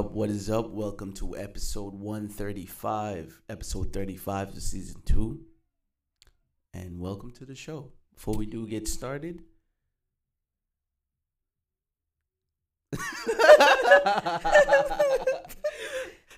What 0.00 0.06
is 0.06 0.08
up? 0.08 0.16
What 0.16 0.30
is 0.30 0.50
up? 0.50 0.70
Welcome 0.70 1.12
to 1.14 1.36
episode 1.36 1.92
135, 1.92 3.42
episode 3.50 3.92
35 3.92 4.48
of 4.48 4.62
season 4.62 5.02
2. 5.04 5.38
And 6.72 6.98
welcome 6.98 7.30
to 7.32 7.44
the 7.44 7.54
show. 7.54 7.92
Before 8.14 8.34
we 8.34 8.46
do 8.46 8.66
get 8.66 8.88
started, 8.88 9.42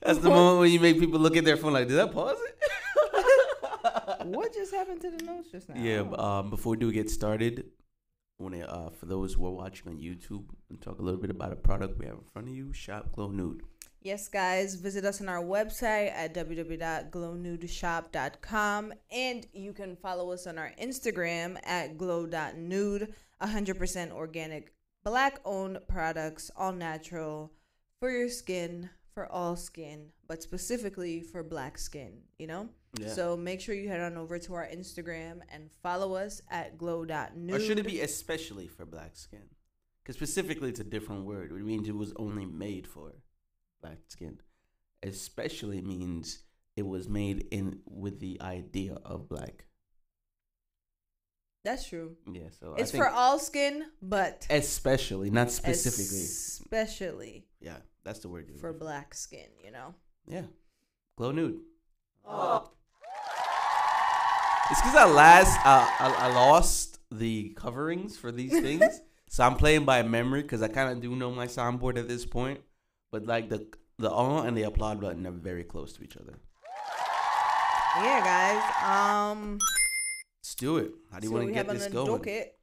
That's 0.02 0.18
the 0.18 0.28
moment 0.28 0.58
when 0.58 0.72
you 0.72 0.80
make 0.80 0.98
people 0.98 1.20
look 1.20 1.36
at 1.36 1.44
their 1.44 1.56
phone 1.56 1.74
like, 1.74 1.86
did 1.86 2.00
I 2.00 2.08
pause 2.08 2.38
it? 2.40 4.26
what 4.26 4.52
just 4.52 4.74
happened 4.74 5.02
to 5.02 5.10
the 5.12 5.24
notes 5.24 5.52
just 5.52 5.68
now? 5.68 5.76
Yeah, 5.80 6.00
um, 6.18 6.50
before 6.50 6.72
we 6.72 6.78
do 6.78 6.90
get 6.90 7.08
started, 7.10 7.66
want 8.38 8.54
to 8.54 8.70
uh, 8.70 8.90
for 8.90 9.06
those 9.06 9.34
who 9.34 9.46
are 9.46 9.50
watching 9.50 9.88
on 9.88 9.98
YouTube 9.98 10.44
and 10.68 10.80
talk 10.80 10.98
a 10.98 11.02
little 11.02 11.20
bit 11.20 11.30
about 11.30 11.52
a 11.52 11.56
product 11.56 11.98
we 11.98 12.06
have 12.06 12.16
in 12.16 12.24
front 12.32 12.48
of 12.48 12.54
you, 12.54 12.72
Shop 12.72 13.12
Glow 13.12 13.30
Nude. 13.30 13.62
Yes, 14.04 14.28
guys, 14.28 14.74
visit 14.74 15.04
us 15.04 15.20
on 15.20 15.28
our 15.28 15.44
website 15.44 16.12
at 16.12 16.34
www.glownudeshop.com 16.34 18.92
and 19.12 19.46
you 19.52 19.72
can 19.72 19.94
follow 19.94 20.32
us 20.32 20.48
on 20.48 20.58
our 20.58 20.72
Instagram 20.82 21.56
at 21.62 21.96
glow.nude, 21.96 23.14
100% 23.40 24.10
organic, 24.10 24.74
black 25.04 25.38
owned 25.44 25.78
products, 25.86 26.50
all 26.56 26.72
natural 26.72 27.52
for 28.00 28.10
your 28.10 28.28
skin, 28.28 28.90
for 29.14 29.30
all 29.30 29.54
skin, 29.54 30.08
but 30.26 30.42
specifically 30.42 31.20
for 31.20 31.44
black 31.44 31.78
skin, 31.78 32.22
you 32.38 32.48
know? 32.48 32.68
Yeah. 32.98 33.08
So 33.08 33.36
make 33.36 33.60
sure 33.60 33.74
you 33.74 33.88
head 33.88 34.00
on 34.00 34.16
over 34.16 34.38
to 34.38 34.54
our 34.54 34.66
Instagram 34.66 35.40
and 35.50 35.70
follow 35.82 36.14
us 36.14 36.42
at 36.50 36.76
glow.nude. 36.76 37.54
Or 37.54 37.60
should 37.60 37.78
it 37.78 37.86
be 37.86 38.00
especially 38.00 38.68
for 38.68 38.84
black 38.84 39.16
skin? 39.16 39.42
Because 40.02 40.16
specifically, 40.16 40.68
it's 40.68 40.80
a 40.80 40.84
different 40.84 41.24
word. 41.24 41.52
It 41.52 41.64
means 41.64 41.88
it 41.88 41.96
was 41.96 42.12
only 42.16 42.44
made 42.44 42.86
for 42.86 43.12
black 43.80 43.98
skin. 44.08 44.40
Especially 45.02 45.80
means 45.80 46.40
it 46.76 46.86
was 46.86 47.08
made 47.08 47.46
in 47.50 47.80
with 47.86 48.20
the 48.20 48.40
idea 48.42 48.98
of 49.04 49.28
black. 49.28 49.64
That's 51.64 51.88
true. 51.88 52.16
Yeah, 52.30 52.48
so 52.58 52.74
It's 52.76 52.90
I 52.90 52.92
think 52.92 53.04
for 53.04 53.10
all 53.10 53.38
skin, 53.38 53.84
but 54.02 54.46
especially, 54.50 55.30
not 55.30 55.50
specifically. 55.50 56.24
especially 56.24 57.46
yeah, 57.60 57.76
that's 58.04 58.18
the 58.18 58.28
word. 58.28 58.50
for 58.60 58.72
black 58.72 59.14
skin, 59.14 59.46
you 59.64 59.70
know? 59.70 59.94
Yeah, 60.26 60.42
glow 61.16 61.30
nude. 61.30 61.60
It's 64.72 64.80
because 64.80 64.96
I 64.96 65.04
last 65.04 65.54
uh, 65.66 65.86
I, 65.98 66.28
I 66.30 66.34
lost 66.34 66.98
the 67.10 67.50
coverings 67.50 68.16
for 68.16 68.32
these 68.32 68.52
things, 68.62 69.02
so 69.28 69.44
I'm 69.44 69.56
playing 69.56 69.84
by 69.84 70.02
memory 70.02 70.40
because 70.40 70.62
I 70.62 70.68
kind 70.68 70.90
of 70.90 71.02
do 71.02 71.14
know 71.14 71.30
my 71.30 71.46
soundboard 71.46 71.98
at 71.98 72.08
this 72.08 72.24
point. 72.24 72.58
But 73.10 73.26
like 73.26 73.50
the 73.50 73.66
the 73.98 74.10
on 74.10 74.46
and 74.46 74.56
the 74.56 74.62
applaud 74.62 74.98
button 74.98 75.26
are 75.26 75.30
very 75.30 75.62
close 75.62 75.92
to 75.92 76.02
each 76.02 76.16
other. 76.16 76.38
Yeah, 77.96 78.20
guys. 78.24 79.30
Um, 79.30 79.58
Let's 80.40 80.54
do 80.54 80.78
it. 80.78 80.92
How 81.12 81.18
do 81.18 81.26
you 81.26 81.28
so 81.28 81.34
want 81.34 81.46
we 81.48 81.52
to 81.52 81.54
get 81.54 81.68
this 81.68 81.88
going? 81.88 82.06
docket. 82.06 82.56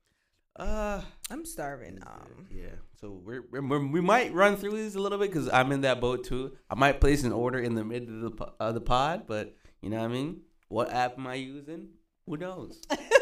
Uh, 0.55 1.01
I'm 1.29 1.45
starving. 1.45 1.99
Um, 2.07 2.47
yeah. 2.49 2.69
So 2.99 3.21
we're, 3.23 3.43
we're, 3.51 3.61
we're 3.61 4.01
might 4.01 4.33
run 4.33 4.55
through 4.55 4.71
these 4.71 4.95
a 4.95 4.99
little 4.99 5.19
bit 5.19 5.29
because 5.29 5.47
I'm 5.47 5.71
in 5.71 5.81
that 5.81 6.01
boat 6.01 6.23
too. 6.23 6.57
I 6.71 6.73
might 6.73 6.99
place 6.99 7.23
an 7.23 7.33
order 7.33 7.59
in 7.59 7.75
the 7.75 7.83
mid 7.85 8.09
of 8.09 8.35
the 8.35 8.53
uh, 8.59 8.71
the 8.71 8.81
pod, 8.81 9.27
but 9.27 9.55
you 9.83 9.91
know 9.91 9.99
what 9.99 10.05
I 10.05 10.07
mean. 10.07 10.41
What 10.69 10.91
app 10.91 11.19
am 11.19 11.27
I 11.27 11.35
using? 11.35 11.89
Who 12.29 12.37
knows? 12.37 12.79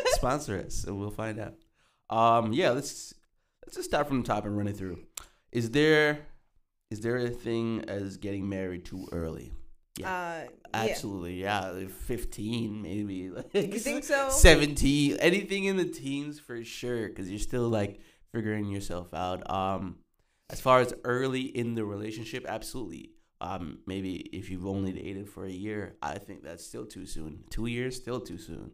Sponsor 0.08 0.60
us, 0.60 0.84
and 0.84 1.00
we'll 1.00 1.12
find 1.12 1.40
out. 1.40 1.54
Um, 2.10 2.52
yeah. 2.52 2.72
Let's 2.72 3.14
let's 3.66 3.78
just 3.78 3.90
start 3.90 4.10
from 4.10 4.22
the 4.22 4.28
top 4.28 4.46
and 4.46 4.58
run 4.58 4.68
it 4.68 4.76
through. 4.76 5.00
Is 5.54 5.72
there 5.72 6.20
is 6.92 7.00
there 7.00 7.16
a 7.16 7.30
thing 7.30 7.86
as 7.88 8.18
getting 8.18 8.50
married 8.50 8.84
too 8.84 9.08
early? 9.14 9.54
Yeah. 9.98 10.10
uh, 10.10 10.44
yeah. 10.44 10.50
Absolutely, 10.74 11.42
yeah. 11.42 11.70
like 11.70 11.90
Fifteen, 11.90 12.82
maybe. 12.82 13.30
Like, 13.30 13.50
You 13.54 13.80
think 13.80 14.04
so? 14.04 14.30
Seventeen, 14.30 15.16
anything 15.22 15.64
in 15.64 15.78
the 15.78 15.86
teens 15.86 16.38
for 16.42 16.62
sure, 16.66 17.08
because 17.08 17.30
you're 17.30 17.40
still 17.40 17.70
like 17.70 18.02
figuring 18.34 18.66
yourself 18.66 19.14
out. 19.14 19.50
Um, 19.50 20.00
as 20.50 20.60
far 20.60 20.82
as 20.82 20.94
early 21.06 21.44
in 21.44 21.76
the 21.76 21.86
relationship, 21.86 22.46
absolutely. 22.46 23.12
Um, 23.40 23.80
maybe 23.86 24.16
if 24.34 24.50
you've 24.50 24.68
only 24.68 24.92
dated 24.92 25.30
for 25.30 25.46
a 25.46 25.52
year, 25.52 25.96
I 26.02 26.18
think 26.18 26.44
that's 26.44 26.66
still 26.66 26.86
too 26.86 27.06
soon. 27.06 27.46
Two 27.50 27.68
years, 27.68 27.96
still 27.96 28.20
too 28.20 28.38
soon. 28.38 28.72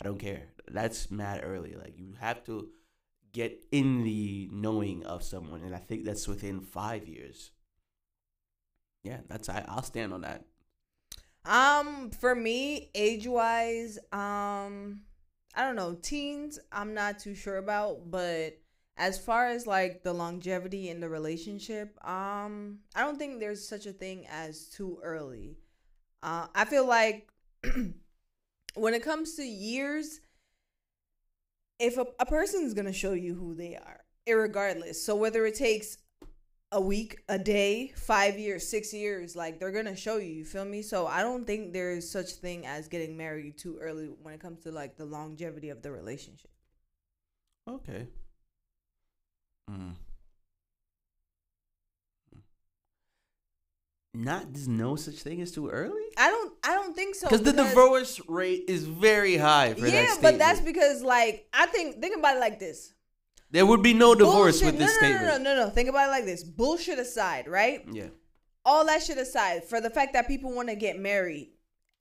I 0.00 0.04
don't 0.04 0.18
care. 0.18 0.42
That's 0.68 1.10
mad 1.10 1.40
early. 1.44 1.74
Like 1.74 1.98
you 1.98 2.14
have 2.20 2.44
to 2.46 2.68
get 3.32 3.64
in 3.70 4.02
the 4.02 4.48
knowing 4.52 5.04
of 5.04 5.22
someone, 5.22 5.62
and 5.62 5.74
I 5.74 5.78
think 5.78 6.04
that's 6.04 6.26
within 6.26 6.60
five 6.60 7.06
years. 7.06 7.50
Yeah, 9.02 9.18
that's 9.28 9.48
I. 9.48 9.64
I'll 9.68 9.82
stand 9.82 10.12
on 10.12 10.22
that. 10.22 10.44
Um, 11.44 12.10
for 12.10 12.34
me, 12.34 12.90
age 12.94 13.26
wise, 13.26 13.98
um, 14.12 15.02
I 15.54 15.64
don't 15.64 15.76
know. 15.76 15.94
Teens, 15.94 16.58
I'm 16.70 16.92
not 16.94 17.18
too 17.18 17.34
sure 17.34 17.56
about, 17.56 18.10
but 18.10 18.58
as 18.96 19.18
far 19.18 19.48
as 19.48 19.66
like 19.66 20.02
the 20.02 20.12
longevity 20.12 20.90
in 20.90 21.00
the 21.00 21.08
relationship, 21.08 21.96
um, 22.06 22.80
I 22.94 23.02
don't 23.02 23.18
think 23.18 23.40
there's 23.40 23.66
such 23.66 23.86
a 23.86 23.92
thing 23.92 24.26
as 24.30 24.68
too 24.68 24.98
early. 25.02 25.56
Uh, 26.22 26.48
I 26.54 26.66
feel 26.66 26.86
like 26.86 27.30
when 28.80 28.94
it 28.94 29.02
comes 29.02 29.34
to 29.34 29.42
years, 29.42 30.20
if 31.78 31.98
a, 31.98 32.06
a 32.18 32.24
person's 32.24 32.72
gonna 32.72 32.92
show 32.94 33.12
you 33.12 33.34
who 33.34 33.54
they 33.54 33.76
are, 33.76 34.00
irregardless. 34.26 34.96
So 34.96 35.14
whether 35.14 35.44
it 35.44 35.54
takes 35.54 35.98
a 36.72 36.80
week, 36.80 37.18
a 37.28 37.38
day, 37.38 37.92
five 37.94 38.38
years, 38.38 38.66
six 38.66 38.94
years, 38.94 39.36
like 39.36 39.60
they're 39.60 39.70
gonna 39.70 39.96
show 39.96 40.16
you. 40.16 40.32
You 40.32 40.44
feel 40.46 40.64
me? 40.64 40.80
So 40.80 41.06
I 41.06 41.20
don't 41.22 41.46
think 41.46 41.74
there's 41.74 42.10
such 42.10 42.30
thing 42.32 42.66
as 42.66 42.88
getting 42.88 43.18
married 43.18 43.58
too 43.58 43.78
early 43.82 44.06
when 44.22 44.32
it 44.32 44.40
comes 44.40 44.60
to 44.60 44.72
like 44.72 44.96
the 44.96 45.04
longevity 45.04 45.68
of 45.68 45.82
the 45.82 45.90
relationship. 45.90 46.50
Okay. 47.68 48.06
Mm. 49.70 49.94
Not 54.14 54.54
there's 54.54 54.68
no 54.68 54.96
such 54.96 55.16
thing 55.16 55.40
as 55.42 55.52
too 55.52 55.68
early 55.68 56.10
I 56.20 56.28
don't. 56.28 56.39
Don't 56.90 56.96
think 56.96 57.14
so. 57.14 57.28
because 57.28 57.42
the 57.42 57.52
divorce 57.52 58.20
rate 58.26 58.64
is 58.66 58.84
very 58.84 59.36
high 59.36 59.74
for 59.74 59.82
that 59.82 59.92
Yeah, 59.92 60.16
but 60.20 60.38
that's 60.38 60.60
because 60.60 61.02
like 61.02 61.46
I 61.54 61.66
think 61.66 62.00
think 62.00 62.16
about 62.16 62.36
it 62.36 62.40
like 62.40 62.58
this. 62.58 62.92
there 63.52 63.64
would 63.64 63.82
be 63.82 63.94
no 63.94 64.14
divorce 64.16 64.60
Bullshit- 64.60 64.78
with 64.78 64.78
this 64.78 64.96
no, 65.00 65.08
no, 65.08 65.14
statement. 65.16 65.44
No, 65.44 65.52
no, 65.54 65.56
no, 65.56 65.66
no. 65.66 65.70
Think 65.70 65.88
about 65.88 66.08
it 66.08 66.10
like 66.10 66.24
this. 66.24 66.42
Bullshit 66.42 66.98
aside, 66.98 67.46
right? 67.46 67.84
Yeah, 67.92 68.08
all 68.64 68.84
that 68.86 69.04
shit 69.04 69.18
aside, 69.18 69.64
for 69.64 69.80
the 69.80 69.90
fact 69.90 70.14
that 70.14 70.26
people 70.26 70.52
want 70.52 70.68
to 70.68 70.74
get 70.74 70.98
married, 70.98 71.52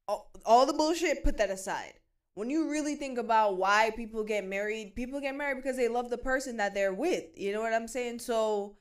all, 0.08 0.32
all 0.44 0.66
the 0.66 0.74
bullshit, 0.74 1.24
put 1.24 1.38
that 1.38 1.52
aside. 1.52 1.94
When 2.34 2.50
you 2.50 2.70
really 2.72 2.96
think 2.96 3.20
about 3.20 3.58
why 3.58 3.92
people 3.96 4.24
get 4.24 4.44
married, 4.46 4.96
people 4.96 5.20
get 5.22 5.36
married 5.36 5.58
because 5.58 5.78
they 5.78 5.88
love 5.88 6.10
the 6.10 6.18
person 6.18 6.58
that 6.58 6.74
they're 6.74 6.94
with. 6.94 7.26
You 7.36 7.52
know 7.54 7.62
what 7.62 7.74
I'm 7.74 7.88
saying? 7.88 8.20
So 8.20 8.78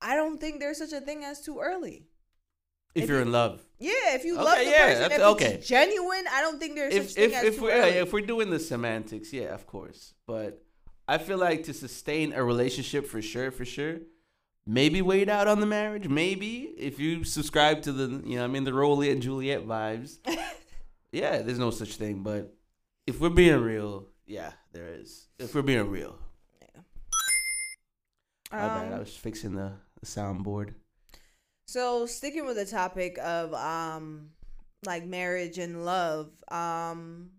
I 0.00 0.16
don't 0.16 0.40
think 0.40 0.60
there's 0.60 0.78
such 0.78 0.92
a 0.92 1.00
thing 1.00 1.24
as 1.24 1.42
too 1.42 1.58
early. 1.60 2.06
If, 2.94 3.04
If 3.04 3.08
you're 3.08 3.20
in 3.20 3.32
love. 3.32 3.60
Yeah, 3.78 3.90
if 4.14 4.24
you 4.24 4.34
Okay, 4.34 4.44
love 4.44 4.58
the 4.58 4.64
yeah, 4.64 4.86
person, 4.86 5.00
that's- 5.02 5.20
if 5.20 5.26
okay. 5.26 5.52
it's 5.54 5.68
genuine, 5.68 6.24
I 6.30 6.40
don't 6.40 6.58
think 6.60 6.74
there's 6.76 6.94
If 6.94 7.04
such 7.08 7.14
thing 7.16 7.30
if 7.30 7.36
as 7.36 7.44
if 7.44 7.60
we're 7.60 7.72
early. 7.72 7.90
if 7.90 8.12
we're 8.12 8.20
doing 8.26 8.50
the 8.50 8.58
semantics, 8.60 9.32
yeah, 9.32 9.52
of 9.54 9.66
course. 9.66 10.14
But 10.26 10.62
I 11.08 11.18
feel 11.18 11.38
like 11.38 11.64
to 11.64 11.74
sustain 11.74 12.32
a 12.32 12.42
relationship 12.42 13.06
for 13.06 13.20
sure, 13.20 13.50
for 13.50 13.64
sure, 13.64 13.98
maybe 14.66 15.02
wait 15.02 15.28
out 15.28 15.48
on 15.48 15.60
the 15.60 15.66
marriage. 15.66 16.08
Maybe 16.08 16.72
if 16.78 16.98
you 16.98 17.24
subscribe 17.24 17.82
to 17.82 17.92
the 17.92 18.22
you 18.26 18.36
know 18.38 18.44
I 18.44 18.46
mean 18.46 18.64
the 18.64 18.70
Rollie 18.70 19.10
and 19.12 19.20
Juliet 19.20 19.66
vibes. 19.66 20.18
yeah, 21.12 21.42
there's 21.42 21.58
no 21.58 21.70
such 21.70 21.96
thing. 21.96 22.22
But 22.22 22.54
if 23.06 23.20
we're 23.20 23.28
being 23.28 23.60
real, 23.60 24.06
yeah, 24.26 24.52
there 24.72 24.88
is. 24.94 25.26
If 25.38 25.54
we're 25.54 25.62
being 25.62 25.90
real, 25.90 26.16
my 28.52 28.58
bad. 28.58 28.88
I 28.90 28.92
Um, 28.94 29.00
was 29.00 29.14
fixing 29.16 29.54
the, 29.56 29.72
the 30.00 30.06
soundboard. 30.06 30.74
So 31.66 32.06
sticking 32.06 32.46
with 32.46 32.56
the 32.56 32.66
topic 32.66 33.18
of 33.18 33.54
um 33.54 34.30
like 34.84 35.04
marriage 35.06 35.58
and 35.58 35.84
love, 35.84 36.30
um 36.48 37.30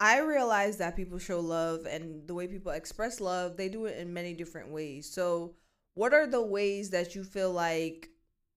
I 0.00 0.20
realize 0.20 0.78
that 0.78 0.96
people 0.96 1.18
show 1.18 1.40
love 1.40 1.84
and 1.84 2.26
the 2.26 2.32
way 2.34 2.46
people 2.46 2.72
express 2.72 3.20
love, 3.20 3.58
they 3.58 3.68
do 3.68 3.84
it 3.84 3.98
in 3.98 4.14
many 4.14 4.32
different 4.32 4.70
ways. 4.70 5.10
So 5.12 5.56
what 5.94 6.14
are 6.14 6.26
the 6.26 6.40
ways 6.40 6.90
that 6.90 7.14
you 7.14 7.22
feel 7.22 7.52
like 7.52 8.08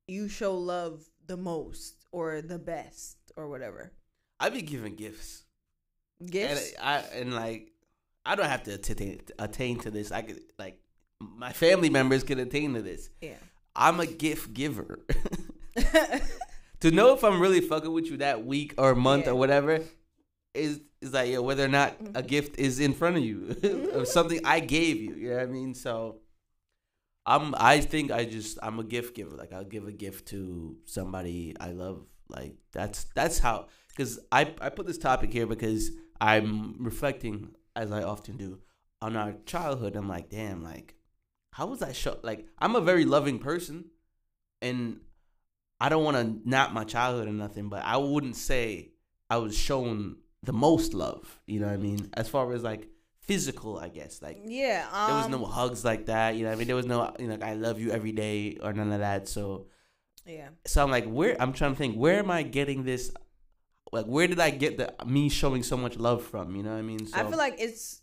you 0.08 0.30
show 0.30 0.56
love 0.56 1.04
the 1.28 1.36
most 1.36 2.06
or 2.12 2.42
the 2.42 2.60
best 2.60 3.18
or 3.36 3.50
whatever? 3.50 3.92
I'd 4.40 4.54
be 4.54 4.62
giving 4.62 4.96
gifts. 4.96 5.44
Gifts? 6.26 6.74
And 6.74 6.86
I 6.86 6.98
and 7.14 7.34
like 7.34 7.72
I 8.26 8.36
don't 8.36 8.48
have 8.48 8.64
to 8.64 8.76
attain, 8.76 9.20
attain 9.38 9.80
to 9.80 9.92
this. 9.92 10.12
I 10.12 10.22
could 10.22 10.40
like 10.58 10.80
my 11.20 11.52
family 11.52 11.90
members 11.90 12.24
can 12.24 12.40
attain 12.40 12.74
to 12.76 12.82
this. 12.82 13.10
yeah. 13.22 13.34
I'm 13.76 14.00
a 14.00 14.06
gift 14.06 14.54
giver. 14.54 15.00
to 16.80 16.92
know 16.92 17.14
if 17.14 17.24
I'm 17.24 17.42
really 17.42 17.62
fucking 17.62 17.92
with 17.92 18.06
you 18.06 18.18
that 18.18 18.46
week 18.46 18.76
or 18.78 18.94
month 18.94 19.26
Yeah. 19.26 19.32
or 19.32 19.36
whatever 19.36 19.82
is 20.54 20.82
is 21.02 21.14
like 21.14 21.30
yo, 21.30 21.42
whether 21.42 21.66
or 21.66 21.70
not 21.70 21.92
a 22.00 22.04
mm-hmm. 22.04 22.28
gift 22.28 22.60
is 22.60 22.80
in 22.80 22.94
front 22.94 23.18
of 23.18 23.24
you 23.24 23.92
or 23.96 24.06
something 24.06 24.40
I 24.46 24.60
gave 24.60 24.98
you. 24.98 25.16
You 25.16 25.30
know 25.30 25.36
what 25.36 25.44
I 25.44 25.46
mean? 25.48 25.74
So 25.74 26.20
I'm. 27.26 27.54
I 27.58 27.82
think 27.82 28.12
I 28.12 28.26
just. 28.26 28.58
I'm 28.64 28.80
a 28.80 28.84
gift 28.84 29.16
giver. 29.16 29.36
Like 29.36 29.54
I'll 29.54 29.64
give 29.64 29.88
a 29.88 29.92
gift 29.92 30.28
to 30.30 30.78
somebody 30.86 31.56
I 31.60 31.72
love. 31.72 32.06
Like 32.30 32.56
that's 32.72 33.06
that's 33.16 33.40
how. 33.40 33.68
Because 33.90 34.20
I 34.32 34.54
I 34.62 34.70
put 34.70 34.88
this 34.88 34.98
topic 34.98 35.32
here 35.34 35.46
because 35.46 35.92
I'm 36.20 36.76
reflecting 36.80 37.50
as 37.76 37.92
I 37.92 38.04
often 38.04 38.38
do 38.38 38.60
on 39.02 39.16
our 39.16 39.34
childhood. 39.46 39.96
I'm 39.96 40.08
like, 40.08 40.30
damn, 40.30 40.64
like 40.64 40.96
how 41.54 41.68
was 41.68 41.82
I 41.82 41.94
show? 41.94 42.18
Like 42.24 42.48
I'm 42.60 42.76
a 42.76 42.82
very 42.82 43.06
loving 43.06 43.40
person, 43.40 43.86
and 44.62 45.00
I 45.80 45.90
don't 45.90 46.04
want 46.04 46.18
to 46.18 46.50
knock 46.50 46.74
my 46.74 46.84
childhood 46.84 47.28
or 47.28 47.32
nothing, 47.34 47.70
but 47.70 47.84
I 47.86 47.98
wouldn't 47.98 48.36
say 48.36 48.92
I 49.30 49.38
was 49.38 49.58
shown 49.58 50.18
the 50.42 50.54
most 50.54 50.94
love. 50.94 51.42
You 51.46 51.60
know 51.60 51.68
what 51.68 51.74
I 51.74 51.78
mean? 51.78 52.10
As 52.14 52.28
far 52.28 52.52
as 52.54 52.64
like 52.64 52.88
physical, 53.20 53.78
I 53.78 53.90
guess. 53.90 54.22
Like 54.22 54.42
Yeah. 54.46 54.88
Um, 54.92 55.08
there 55.08 55.18
was 55.18 55.28
no 55.30 55.46
hugs 55.46 55.86
like 55.86 56.08
that. 56.08 56.36
You 56.36 56.44
know 56.44 56.50
what 56.50 56.56
I 56.56 56.58
mean? 56.58 56.68
There 56.68 56.76
was 56.76 56.86
no 56.86 57.14
you 57.20 57.28
know 57.28 57.36
like, 57.36 57.44
I 57.44 57.54
love 57.54 57.80
you 57.80 57.92
every 57.92 58.12
day 58.12 58.58
or 58.62 58.74
none 58.74 58.92
of 58.92 59.00
that. 59.00 59.28
So 59.28 59.68
Yeah. 60.26 60.50
so 60.66 60.84
I'm 60.84 60.92
like, 60.92 61.06
where 61.06 61.36
I'm 61.42 61.54
trying 61.54 61.74
to 61.74 61.78
think, 61.78 61.96
where 61.96 62.20
am 62.20 62.32
I 62.32 62.44
getting 62.44 62.84
this? 62.84 63.12
Like, 63.92 64.06
where 64.06 64.28
did 64.28 64.40
I 64.40 64.50
get 64.50 64.78
the 64.78 64.94
me 65.06 65.30
showing 65.30 65.64
so 65.64 65.78
much 65.78 65.98
love 65.98 66.24
from? 66.24 66.56
You 66.56 66.64
know 66.64 66.72
what 66.72 66.80
I 66.80 66.82
mean? 66.82 67.06
So 67.06 67.18
I 67.18 67.24
feel 67.24 67.38
like 67.38 67.56
it's 67.60 68.02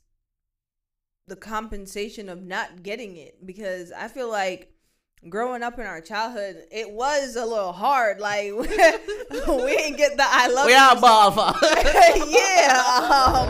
the 1.30 1.36
compensation 1.36 2.28
of 2.28 2.42
not 2.42 2.82
getting 2.82 3.16
it 3.16 3.46
because 3.46 3.92
I 3.92 4.08
feel 4.08 4.28
like 4.28 4.74
growing 5.28 5.62
up 5.62 5.78
in 5.78 5.86
our 5.86 6.00
childhood, 6.00 6.64
it 6.72 6.90
was 6.90 7.36
a 7.36 7.46
little 7.46 7.72
hard. 7.72 8.18
Like 8.18 8.52
we 8.56 8.66
didn't 8.66 9.96
get 9.96 10.16
the 10.16 10.24
I 10.26 10.48
love 10.48 10.66
we 10.66 10.72
you. 10.72 10.78
are 10.78 11.00
Baba. 11.00 11.56
yeah. 12.28 12.82
Um, 13.06 13.48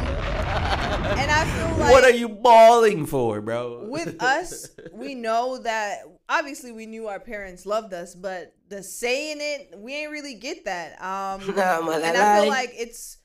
and 1.19 1.31
I 1.31 1.44
feel 1.56 1.79
like 1.79 1.91
what 1.91 2.05
are 2.05 2.11
you 2.11 2.29
bawling 2.29 3.06
for, 3.06 3.41
bro? 3.41 3.88
with 3.88 4.23
us, 4.23 4.69
we 4.93 5.15
know 5.15 5.56
that 5.59 6.03
obviously 6.29 6.73
we 6.73 6.85
knew 6.85 7.09
our 7.09 7.19
parents 7.19 7.65
loved 7.65 7.94
us, 7.94 8.15
but 8.15 8.55
the 8.69 8.83
saying 8.83 9.38
it, 9.41 9.75
we 9.79 9.94
ain't 9.94 10.11
really 10.11 10.35
get 10.35 10.67
that. 10.67 11.00
Um, 11.03 11.41
and 11.49 11.59
I 11.59 12.41
feel 12.41 12.49
like 12.50 12.75
it's. 12.76 13.17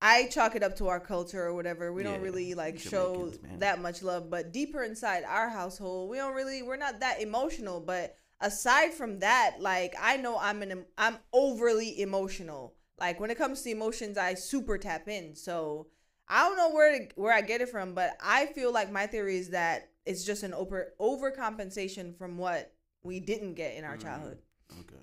I 0.00 0.26
chalk 0.28 0.54
it 0.54 0.62
up 0.62 0.76
to 0.76 0.88
our 0.88 1.00
culture 1.00 1.42
or 1.44 1.54
whatever. 1.54 1.92
We 1.92 2.02
don't 2.04 2.20
really 2.20 2.54
like 2.54 2.78
show 2.78 3.32
that 3.58 3.80
much 3.80 4.02
love, 4.02 4.30
but 4.30 4.52
deeper 4.52 4.84
inside 4.84 5.24
our 5.26 5.48
household, 5.48 6.08
we 6.10 6.18
don't 6.18 6.34
really. 6.34 6.62
We're 6.62 6.76
not 6.76 7.00
that 7.00 7.20
emotional. 7.20 7.80
But 7.80 8.16
aside 8.40 8.94
from 8.94 9.18
that, 9.20 9.56
like 9.60 9.94
I 10.00 10.16
know 10.16 10.38
I'm 10.38 10.62
an 10.62 10.84
I'm 10.96 11.18
overly 11.32 12.00
emotional. 12.00 12.74
Like 13.00 13.18
when 13.18 13.30
it 13.30 13.38
comes 13.38 13.62
to 13.62 13.70
emotions, 13.70 14.16
I 14.18 14.34
super 14.34 14.78
tap 14.78 15.08
in. 15.08 15.34
So 15.34 15.88
I 16.28 16.46
don't 16.46 16.56
know 16.56 16.70
where 16.70 16.98
to, 16.98 17.08
where 17.16 17.32
I 17.32 17.40
get 17.40 17.60
it 17.60 17.68
from, 17.68 17.94
but 17.94 18.16
I 18.22 18.46
feel 18.46 18.72
like 18.72 18.92
my 18.92 19.06
theory 19.06 19.36
is 19.38 19.50
that 19.50 19.90
it's 20.06 20.24
just 20.24 20.42
an 20.44 20.54
over 20.54 20.94
overcompensation 21.00 22.16
from 22.16 22.38
what 22.38 22.72
we 23.02 23.18
didn't 23.20 23.54
get 23.54 23.74
in 23.74 23.84
our 23.84 23.96
Mm. 23.96 24.02
childhood. 24.02 24.38
Okay. 24.80 25.02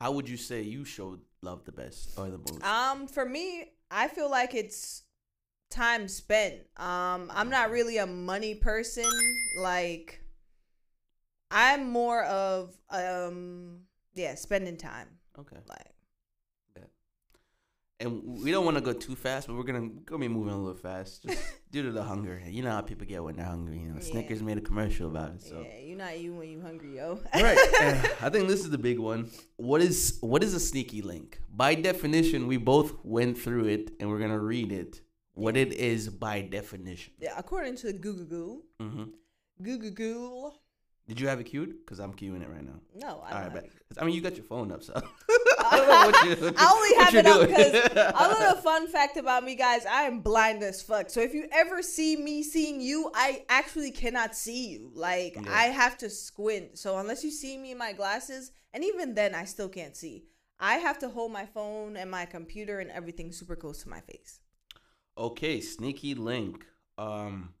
How 0.00 0.12
would 0.12 0.28
you 0.28 0.36
say 0.36 0.62
you 0.62 0.84
showed 0.84 1.20
love 1.42 1.64
the 1.64 1.72
best 1.72 2.18
or 2.18 2.30
the 2.30 2.38
most? 2.38 2.64
Um, 2.64 3.06
for 3.06 3.24
me, 3.24 3.72
I 3.90 4.08
feel 4.08 4.30
like 4.30 4.54
it's 4.54 5.02
time 5.70 6.08
spent. 6.08 6.56
Um, 6.76 7.30
I'm 7.34 7.50
not 7.50 7.70
really 7.70 7.98
a 7.98 8.06
money 8.06 8.54
person. 8.54 9.10
Like, 9.58 10.20
I'm 11.50 11.90
more 11.90 12.24
of 12.24 12.76
um, 12.90 13.80
yeah, 14.14 14.34
spending 14.34 14.76
time. 14.76 15.08
okay. 15.38 15.56
Like, 15.68 15.94
And 18.02 18.42
we 18.42 18.50
don't 18.50 18.64
want 18.64 18.76
to 18.78 18.80
go 18.80 18.94
too 18.94 19.14
fast, 19.14 19.46
but 19.46 19.56
we're 19.56 19.62
gonna 19.62 19.88
gonna 20.06 20.20
be 20.20 20.28
moving 20.28 20.54
a 20.54 20.58
little 20.58 20.74
fast, 20.74 21.22
just 21.22 21.42
due 21.70 21.82
to 21.82 21.92
the 21.92 22.02
hunger. 22.02 22.40
You 22.46 22.62
know 22.62 22.70
how 22.70 22.80
people 22.80 23.06
get 23.06 23.22
when 23.22 23.36
they're 23.36 23.44
hungry. 23.44 23.78
You 23.78 23.88
know, 23.88 23.96
Yeah. 23.96 24.10
Snickers 24.12 24.42
made 24.42 24.56
a 24.56 24.62
commercial 24.62 25.06
about 25.08 25.34
it. 25.34 25.42
So. 25.42 25.62
yeah, 25.68 25.78
you 25.80 25.96
not 25.96 26.18
you 26.18 26.34
when 26.34 26.48
you're 26.50 26.62
hungry, 26.62 26.96
yo. 26.96 27.20
Right. 27.34 27.58
Uh, 27.80 28.08
I 28.22 28.28
think 28.30 28.48
this 28.48 28.60
is 28.60 28.70
the 28.70 28.78
big 28.78 28.98
one. 28.98 29.30
What 29.56 29.80
is 29.82 30.16
what 30.22 30.42
is 30.42 30.54
a 30.54 30.60
sneaky 30.60 31.02
link? 31.02 31.40
By 31.54 31.74
definition, 31.74 32.46
we 32.46 32.56
both 32.56 32.92
went 33.04 33.36
through 33.38 33.66
it, 33.66 33.90
and 34.00 34.08
we're 34.08 34.18
gonna 34.18 34.38
read 34.54 34.72
it. 34.72 35.00
What 35.34 35.56
it 35.56 35.72
is 35.74 36.08
by 36.08 36.40
definition. 36.42 37.12
yeah, 37.20 37.34
according 37.36 37.76
to 37.82 37.92
Google, 37.92 38.62
hmm 38.80 39.04
Google, 39.62 39.90
Google. 39.90 40.54
Did 41.08 41.20
you 41.20 41.28
have 41.28 41.40
it 41.40 41.44
queued? 41.44 41.70
Because 41.80 41.98
I'm 42.00 42.12
queuing 42.14 42.42
it 42.42 42.48
right 42.48 42.64
now. 42.64 42.78
No, 42.94 43.08
I 43.08 43.10
All 43.10 43.18
don't. 43.20 43.30
right, 43.32 43.42
have 43.44 43.54
bet. 43.54 43.64
it. 43.64 43.72
'Cause, 43.88 43.98
I 44.00 44.04
mean, 44.04 44.14
you 44.14 44.20
got 44.22 44.36
your 44.36 44.44
phone 44.44 44.70
up, 44.72 44.82
so 44.82 44.94
I 45.64 45.76
don't 45.76 45.88
know 45.88 46.06
what 46.10 46.40
you. 46.40 46.54
I 46.56 46.72
only 46.72 47.04
have 47.04 47.14
it 47.14 47.26
up 47.26 47.48
because 47.48 48.14
a 48.14 48.28
little 48.28 48.62
fun 48.62 48.88
fact 48.88 49.16
about 49.16 49.44
me, 49.44 49.54
guys. 49.54 49.86
I 49.86 50.02
am 50.02 50.20
blind 50.20 50.62
as 50.62 50.82
fuck. 50.82 51.10
So 51.10 51.20
if 51.20 51.34
you 51.34 51.46
ever 51.52 51.82
see 51.82 52.16
me 52.16 52.42
seeing 52.42 52.80
you, 52.80 53.10
I 53.14 53.44
actually 53.48 53.90
cannot 53.90 54.34
see 54.36 54.68
you. 54.68 54.90
Like 54.94 55.36
Yeah. 55.36 55.52
I 55.52 55.64
have 55.64 55.98
to 55.98 56.10
squint. 56.10 56.78
So 56.78 56.98
unless 56.98 57.24
you 57.24 57.30
see 57.30 57.56
me 57.58 57.72
in 57.72 57.78
my 57.78 57.92
glasses, 57.92 58.52
and 58.72 58.84
even 58.84 59.14
then, 59.14 59.34
I 59.34 59.44
still 59.44 59.68
can't 59.68 59.96
see. 59.96 60.24
I 60.58 60.76
have 60.76 60.98
to 61.00 61.08
hold 61.08 61.32
my 61.32 61.46
phone 61.46 61.96
and 61.96 62.10
my 62.10 62.26
computer 62.26 62.80
and 62.80 62.90
everything 62.90 63.32
super 63.32 63.56
close 63.56 63.82
to 63.82 63.88
my 63.88 64.00
face. 64.00 64.40
Okay, 65.16 65.60
sneaky 65.60 66.14
link. 66.14 66.66
Um, 66.98 67.54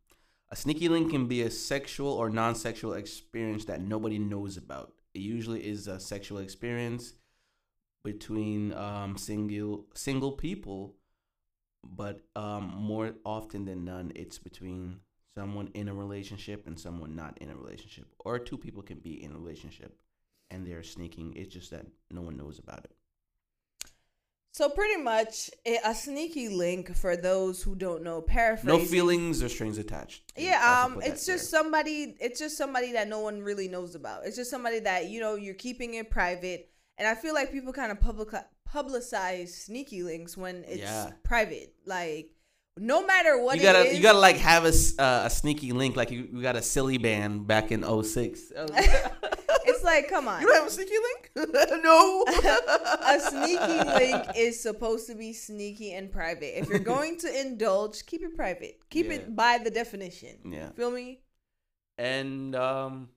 a 0.50 0.56
sneaky 0.56 0.88
link 0.88 1.10
can 1.10 1.26
be 1.26 1.42
a 1.42 1.50
sexual 1.50 2.12
or 2.12 2.28
non-sexual 2.28 2.92
experience 2.94 3.64
that 3.66 3.80
nobody 3.80 4.18
knows 4.18 4.56
about. 4.56 4.92
It 5.14 5.20
usually 5.20 5.66
is 5.66 5.88
a 5.88 5.98
sexual 5.98 6.38
experience 6.38 7.14
between 8.02 8.72
um, 8.74 9.16
single 9.16 9.86
single 9.94 10.32
people, 10.32 10.94
but 11.84 12.20
um, 12.36 12.72
more 12.76 13.14
often 13.24 13.64
than 13.64 13.84
none, 13.84 14.12
it's 14.14 14.38
between 14.38 15.00
someone 15.36 15.70
in 15.74 15.88
a 15.88 15.94
relationship 15.94 16.66
and 16.66 16.78
someone 16.78 17.14
not 17.14 17.38
in 17.38 17.50
a 17.50 17.56
relationship, 17.56 18.06
or 18.20 18.38
two 18.38 18.58
people 18.58 18.82
can 18.82 18.98
be 18.98 19.22
in 19.22 19.32
a 19.32 19.38
relationship 19.38 19.96
and 20.50 20.66
they're 20.66 20.82
sneaking. 20.82 21.34
It's 21.36 21.52
just 21.52 21.70
that 21.70 21.86
no 22.10 22.20
one 22.20 22.36
knows 22.36 22.58
about 22.58 22.84
it. 22.84 22.92
So 24.52 24.68
pretty 24.68 25.00
much 25.00 25.48
a 25.84 25.94
sneaky 25.94 26.48
link 26.48 26.94
for 26.96 27.16
those 27.16 27.62
who 27.62 27.76
don't 27.76 28.02
know. 28.02 28.20
Paraphrase. 28.20 28.66
No 28.66 28.84
feelings 28.84 29.44
or 29.44 29.48
strings 29.48 29.78
attached. 29.78 30.32
Yeah, 30.36 30.84
um, 30.84 31.00
it's 31.02 31.24
just 31.24 31.50
there. 31.50 31.62
somebody. 31.62 32.16
It's 32.20 32.40
just 32.40 32.58
somebody 32.58 32.92
that 32.92 33.06
no 33.06 33.20
one 33.20 33.42
really 33.42 33.68
knows 33.68 33.94
about. 33.94 34.26
It's 34.26 34.36
just 34.36 34.50
somebody 34.50 34.80
that 34.80 35.08
you 35.08 35.20
know 35.20 35.36
you're 35.36 35.54
keeping 35.54 35.94
it 35.94 36.10
private, 36.10 36.69
and 37.00 37.08
I 37.08 37.14
feel 37.16 37.34
like 37.34 37.50
people 37.50 37.72
kind 37.72 37.90
of 37.90 37.98
public 38.00 38.28
publicize 38.72 39.48
sneaky 39.48 40.02
links 40.04 40.36
when 40.36 40.62
it's 40.68 40.78
Yeah. 40.82 41.10
private. 41.24 41.74
Like, 41.86 42.30
no 42.76 43.04
matter 43.04 43.42
what 43.42 43.56
you 43.56 43.62
gotta 43.62 43.80
it 43.80 43.86
is, 43.88 43.96
you 43.96 44.02
gotta 44.02 44.18
like 44.18 44.36
have 44.36 44.64
a, 44.64 44.72
uh, 45.02 45.22
a 45.26 45.30
sneaky 45.30 45.72
link 45.72 45.96
like 45.96 46.10
you, 46.12 46.28
you 46.32 46.40
got 46.40 46.54
a 46.56 46.62
silly 46.62 46.98
band 46.98 47.46
back 47.48 47.72
in 47.72 47.82
06 47.82 48.52
it's 48.56 49.84
like, 49.84 50.08
come 50.08 50.28
on. 50.28 50.40
you 50.40 50.46
don't 50.46 50.56
have 50.56 50.66
a 50.68 50.70
sneaky 50.70 50.94
link 51.08 51.30
no 51.82 52.24
a 53.14 53.20
sneaky 53.20 53.78
link 53.98 54.24
is 54.36 54.62
supposed 54.62 55.06
to 55.08 55.14
be 55.16 55.32
sneaky 55.32 55.92
and 55.92 56.12
private. 56.12 56.58
If 56.60 56.68
you're 56.68 56.78
going 56.78 57.18
to 57.18 57.40
indulge, 57.40 58.06
keep 58.06 58.22
it 58.22 58.36
private. 58.36 58.78
Keep 58.88 59.06
Yeah. 59.06 59.12
it 59.14 59.36
by 59.36 59.58
the 59.58 59.70
definition. 59.70 60.36
yeah 60.46 60.70
Feel 60.70 60.92
me? 60.92 61.20
and 61.98 62.54
um 62.54 63.08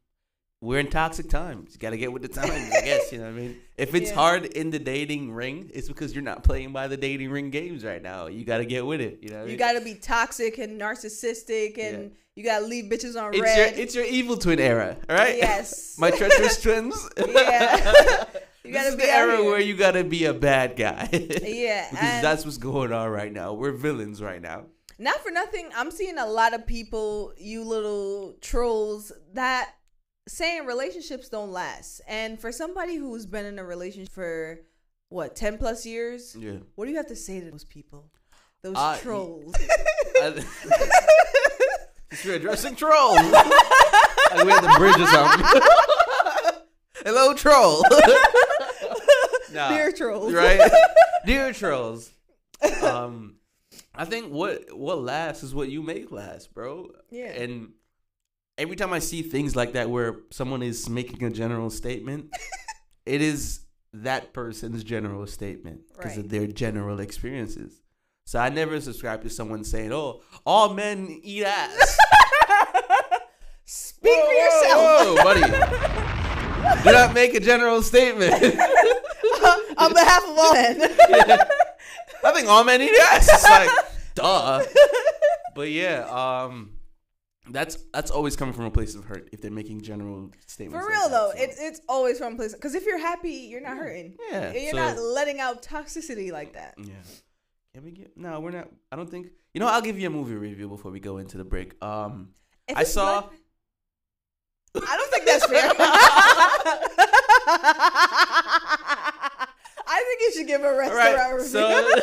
we're 0.63 0.79
in 0.79 0.87
toxic 0.89 1.29
times 1.29 1.73
you 1.73 1.79
gotta 1.79 1.97
get 1.97 2.11
with 2.13 2.21
the 2.21 2.27
times 2.27 2.49
i 2.73 2.81
guess 2.85 3.11
you 3.11 3.17
know 3.19 3.25
what 3.25 3.31
i 3.33 3.35
mean 3.43 3.57
if 3.77 3.93
it's 3.93 4.09
Yeah. 4.11 4.15
hard 4.15 4.45
in 4.45 4.69
the 4.69 4.79
dating 4.79 5.31
ring 5.33 5.69
it's 5.73 5.87
because 5.89 6.13
you're 6.15 6.23
not 6.23 6.43
playing 6.43 6.71
by 6.71 6.87
the 6.87 6.95
dating 6.97 7.29
ring 7.31 7.49
games 7.49 7.83
right 7.83 8.01
now 8.01 8.27
you 8.27 8.45
gotta 8.45 8.65
get 8.65 8.85
with 8.85 9.01
it 9.01 9.19
you 9.21 9.29
know 9.29 9.39
I 9.39 9.41
You 9.43 9.47
mean? 9.49 9.57
got 9.57 9.73
to 9.73 9.81
be 9.81 9.95
toxic 9.95 10.57
and 10.59 10.79
narcissistic, 10.79 11.77
and 11.77 12.03
Yeah. 12.03 12.09
you 12.35 12.43
got 12.43 12.59
to 12.59 12.65
leave 12.65 12.85
bitches 12.85 13.21
on 13.21 13.33
it's 13.33 13.41
red. 13.41 13.57
your 13.75 13.83
it's 13.83 13.95
your 13.95 14.05
evil 14.05 14.37
twin 14.37 14.59
era 14.59 14.95
all 15.09 15.15
right 15.17 15.37
Yes. 15.37 15.95
my 15.99 16.11
treacherous 16.11 16.61
twins 16.61 16.95
Yeah. 17.17 18.25
You 18.65 18.71
this 18.71 18.87
is 18.87 18.95
be 18.95 19.01
the 19.03 19.09
era 19.11 19.35
here. 19.37 19.45
where 19.45 19.59
you 19.59 19.75
gotta 19.75 20.03
be 20.05 20.23
a 20.25 20.33
bad 20.33 20.77
guy 20.77 21.09
Yeah, 21.11 21.89
because 21.91 22.21
that's 22.21 22.45
what's 22.45 22.57
going 22.57 22.93
on 22.93 23.09
right 23.09 23.31
now 23.31 23.51
we're 23.53 23.73
villains 23.73 24.21
right 24.21 24.41
now 24.41 24.65
Not 24.99 25.19
for 25.21 25.31
nothing, 25.31 25.69
I'm 25.75 25.91
seeing 25.91 26.17
a 26.17 26.25
lot 26.25 26.53
of 26.53 26.65
people, 26.65 27.33
you 27.37 27.63
little 27.65 28.35
trolls, 28.39 29.11
that 29.33 29.71
saying 30.27 30.65
relationships 30.65 31.29
don't 31.29 31.51
last. 31.51 32.01
And 32.07 32.39
for 32.39 32.51
somebody 32.51 32.95
who's 32.95 33.25
been 33.25 33.45
in 33.45 33.59
a 33.59 33.63
relationship 33.63 34.13
for 34.13 34.59
what, 35.09 35.35
10 35.35 35.57
plus 35.57 35.85
years, 35.85 36.35
yeah 36.39 36.57
what 36.75 36.85
do 36.85 36.91
you 36.91 36.97
have 36.97 37.07
to 37.07 37.15
say 37.15 37.39
to 37.39 37.51
those 37.51 37.63
people? 37.65 38.09
Those 38.63 38.75
Uh, 38.77 38.97
trolls. 38.97 39.53
I- 40.21 40.43
You're 42.23 42.35
addressing 42.35 42.75
trolls. 42.75 43.15
like 43.17 44.45
we 44.45 44.51
had 44.51 44.63
the 44.63 44.75
bridge 44.77 44.99
or 44.99 45.07
something. 45.07 46.61
Hello, 47.05 47.33
troll. 47.33 47.83
nah, 49.53 49.69
Dear 49.69 49.91
trolls. 49.91 50.31
right? 50.33 50.61
Dear 51.25 51.51
trolls. 51.53 52.11
Um, 52.83 53.35
I 53.95 54.05
think 54.05 54.31
what 54.31 54.75
what 54.77 54.99
lasts 55.01 55.43
is 55.43 55.53
what 55.55 55.69
you 55.69 55.81
make 55.81 56.11
last, 56.11 56.53
bro. 56.53 56.91
Yeah. 57.11 57.31
And 57.31 57.73
every 58.57 58.75
time 58.75 58.93
I 58.93 58.99
see 58.99 59.21
things 59.21 59.55
like 59.55 59.73
that 59.73 59.89
where 59.89 60.17
someone 60.31 60.61
is 60.61 60.89
making 60.89 61.23
a 61.23 61.29
general 61.31 61.69
statement, 61.69 62.35
it 63.05 63.21
is 63.21 63.61
that 63.93 64.33
person's 64.33 64.83
general 64.83 65.27
statement 65.27 65.81
because 65.89 66.17
Right. 66.17 66.25
of 66.25 66.29
their 66.29 66.47
general 66.47 66.99
experiences. 66.99 67.81
So 68.25 68.39
I 68.39 68.49
never 68.49 68.79
subscribe 68.81 69.21
to 69.23 69.29
someone 69.29 69.63
saying, 69.63 69.91
"Oh, 69.91 70.21
all 70.45 70.73
men 70.73 71.19
eat 71.23 71.43
ass." 71.43 71.97
Speak 73.65 74.13
for 74.13 74.31
yourself. 74.31 74.77
Whoa, 74.77 75.15
buddy. 75.23 75.41
Do 76.83 76.91
not 76.91 77.13
make 77.13 77.33
a 77.33 77.39
general 77.39 77.81
statement. 77.81 78.33
On 79.77 79.93
behalf 79.93 80.23
of 80.23 80.37
all 80.37 80.53
men. 80.53 80.81
I 82.23 82.31
think 82.33 82.47
all 82.47 82.63
men 82.63 82.81
eat 82.81 82.95
ass. 83.11 83.27
It's 83.31 83.43
like, 83.43 83.69
duh. 84.15 84.63
But 85.55 85.69
yeah, 85.71 86.05
um, 86.09 86.71
that's 87.49 87.77
that's 87.93 88.09
always 88.11 88.35
coming 88.35 88.53
from 88.53 88.65
a 88.65 88.71
place 88.71 88.95
of 88.95 89.05
hurt 89.05 89.29
if 89.31 89.41
they're 89.41 89.51
making 89.51 89.81
general 89.81 90.31
statements. 90.47 90.85
For 90.85 90.89
like 90.91 90.97
real 90.99 91.09
that, 91.09 91.15
though, 91.15 91.31
so. 91.35 91.43
it's 91.43 91.59
it's 91.61 91.81
always 91.89 92.17
from 92.17 92.33
a 92.33 92.35
place. 92.37 92.53
Because 92.53 92.73
if 92.75 92.85
you're 92.85 92.97
happy, 92.99 93.31
you're 93.31 93.61
not 93.61 93.77
hurting. 93.77 94.15
Yeah, 94.31 94.53
You're 94.53 94.71
so- 94.71 94.77
not 94.77 94.97
letting 94.97 95.39
out 95.39 95.61
toxicity 95.61 96.31
like 96.31 96.53
that. 96.53 96.75
Yeah. 96.77 96.93
Can 97.73 97.83
we 97.83 97.91
get? 97.91 98.15
No, 98.17 98.39
we're 98.39 98.51
not. 98.51 98.69
I 98.91 98.95
don't 98.95 99.09
think. 99.09 99.27
You 99.53 99.59
know, 99.59 99.67
I'll 99.67 99.81
give 99.81 99.99
you 99.99 100.07
a 100.07 100.11
movie 100.11 100.35
review 100.35 100.69
before 100.69 100.91
we 100.91 100.99
go 100.99 101.17
into 101.17 101.37
the 101.37 101.43
break. 101.43 101.73
Um, 101.83 102.29
If 102.67 102.77
I 102.77 102.83
saw. 102.83 103.21
black- 103.21 103.33
I 104.75 104.95
don't 104.97 105.11
think 105.11 105.25
that's 105.25 105.45
fair. 105.45 105.71
I 109.85 110.03
think 110.07 110.21
you 110.21 110.31
should 110.33 110.47
give 110.47 110.61
a 110.63 110.75
restaurant 110.75 111.15
right, 111.15 111.31
review. 111.33 111.47
so 111.47 112.01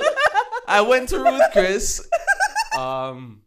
I 0.69 0.81
went 0.83 1.09
to 1.11 1.19
Ruth 1.19 1.43
Chris. 1.53 2.07
Um, 2.79 3.43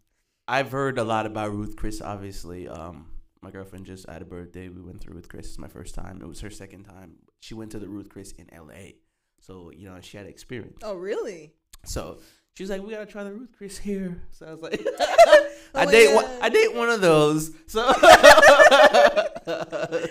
I've 0.48 0.72
heard 0.72 0.98
a 0.98 1.04
lot 1.04 1.26
about 1.26 1.54
Ruth 1.54 1.76
Chris. 1.76 2.02
Obviously, 2.02 2.68
um, 2.68 3.08
my 3.42 3.52
girlfriend 3.52 3.86
just 3.86 4.10
had 4.10 4.22
a 4.22 4.26
birthday. 4.26 4.70
We 4.70 4.82
went 4.82 5.02
through 5.02 5.16
Ruth 5.16 5.30
Chris. 5.30 5.48
It's 5.48 5.58
my 5.58 5.68
first 5.68 5.96
time. 5.96 6.20
It 6.22 6.28
was 6.28 6.42
her 6.42 6.50
second 6.50 6.84
time. 6.84 7.14
She 7.40 7.54
went 7.54 7.72
to 7.72 7.80
the 7.80 7.88
Ruth 7.88 8.10
Chris 8.10 8.32
in 8.34 8.54
L.A. 8.54 8.96
So 9.40 9.72
you 9.76 9.90
know 9.90 10.00
she 10.02 10.18
had 10.18 10.28
experience. 10.28 10.80
oh 10.84 10.96
really? 10.96 11.54
So 11.86 12.20
she 12.56 12.64
was 12.64 12.70
like, 12.70 12.82
"We 12.82 12.92
gotta 12.92 13.06
try 13.06 13.24
the 13.24 13.34
Ruth 13.34 13.52
Chris 13.58 13.78
here." 13.78 14.22
So 14.32 14.46
I 14.46 14.54
was 14.54 14.62
like, 14.62 14.82
Oh 14.86 15.50
"I 15.76 15.86
date 15.86 16.16
one. 16.16 16.26
I 16.42 16.50
date 16.50 16.76
one 16.76 16.90
of 16.90 17.02
those." 17.02 17.52
So, 17.68 17.92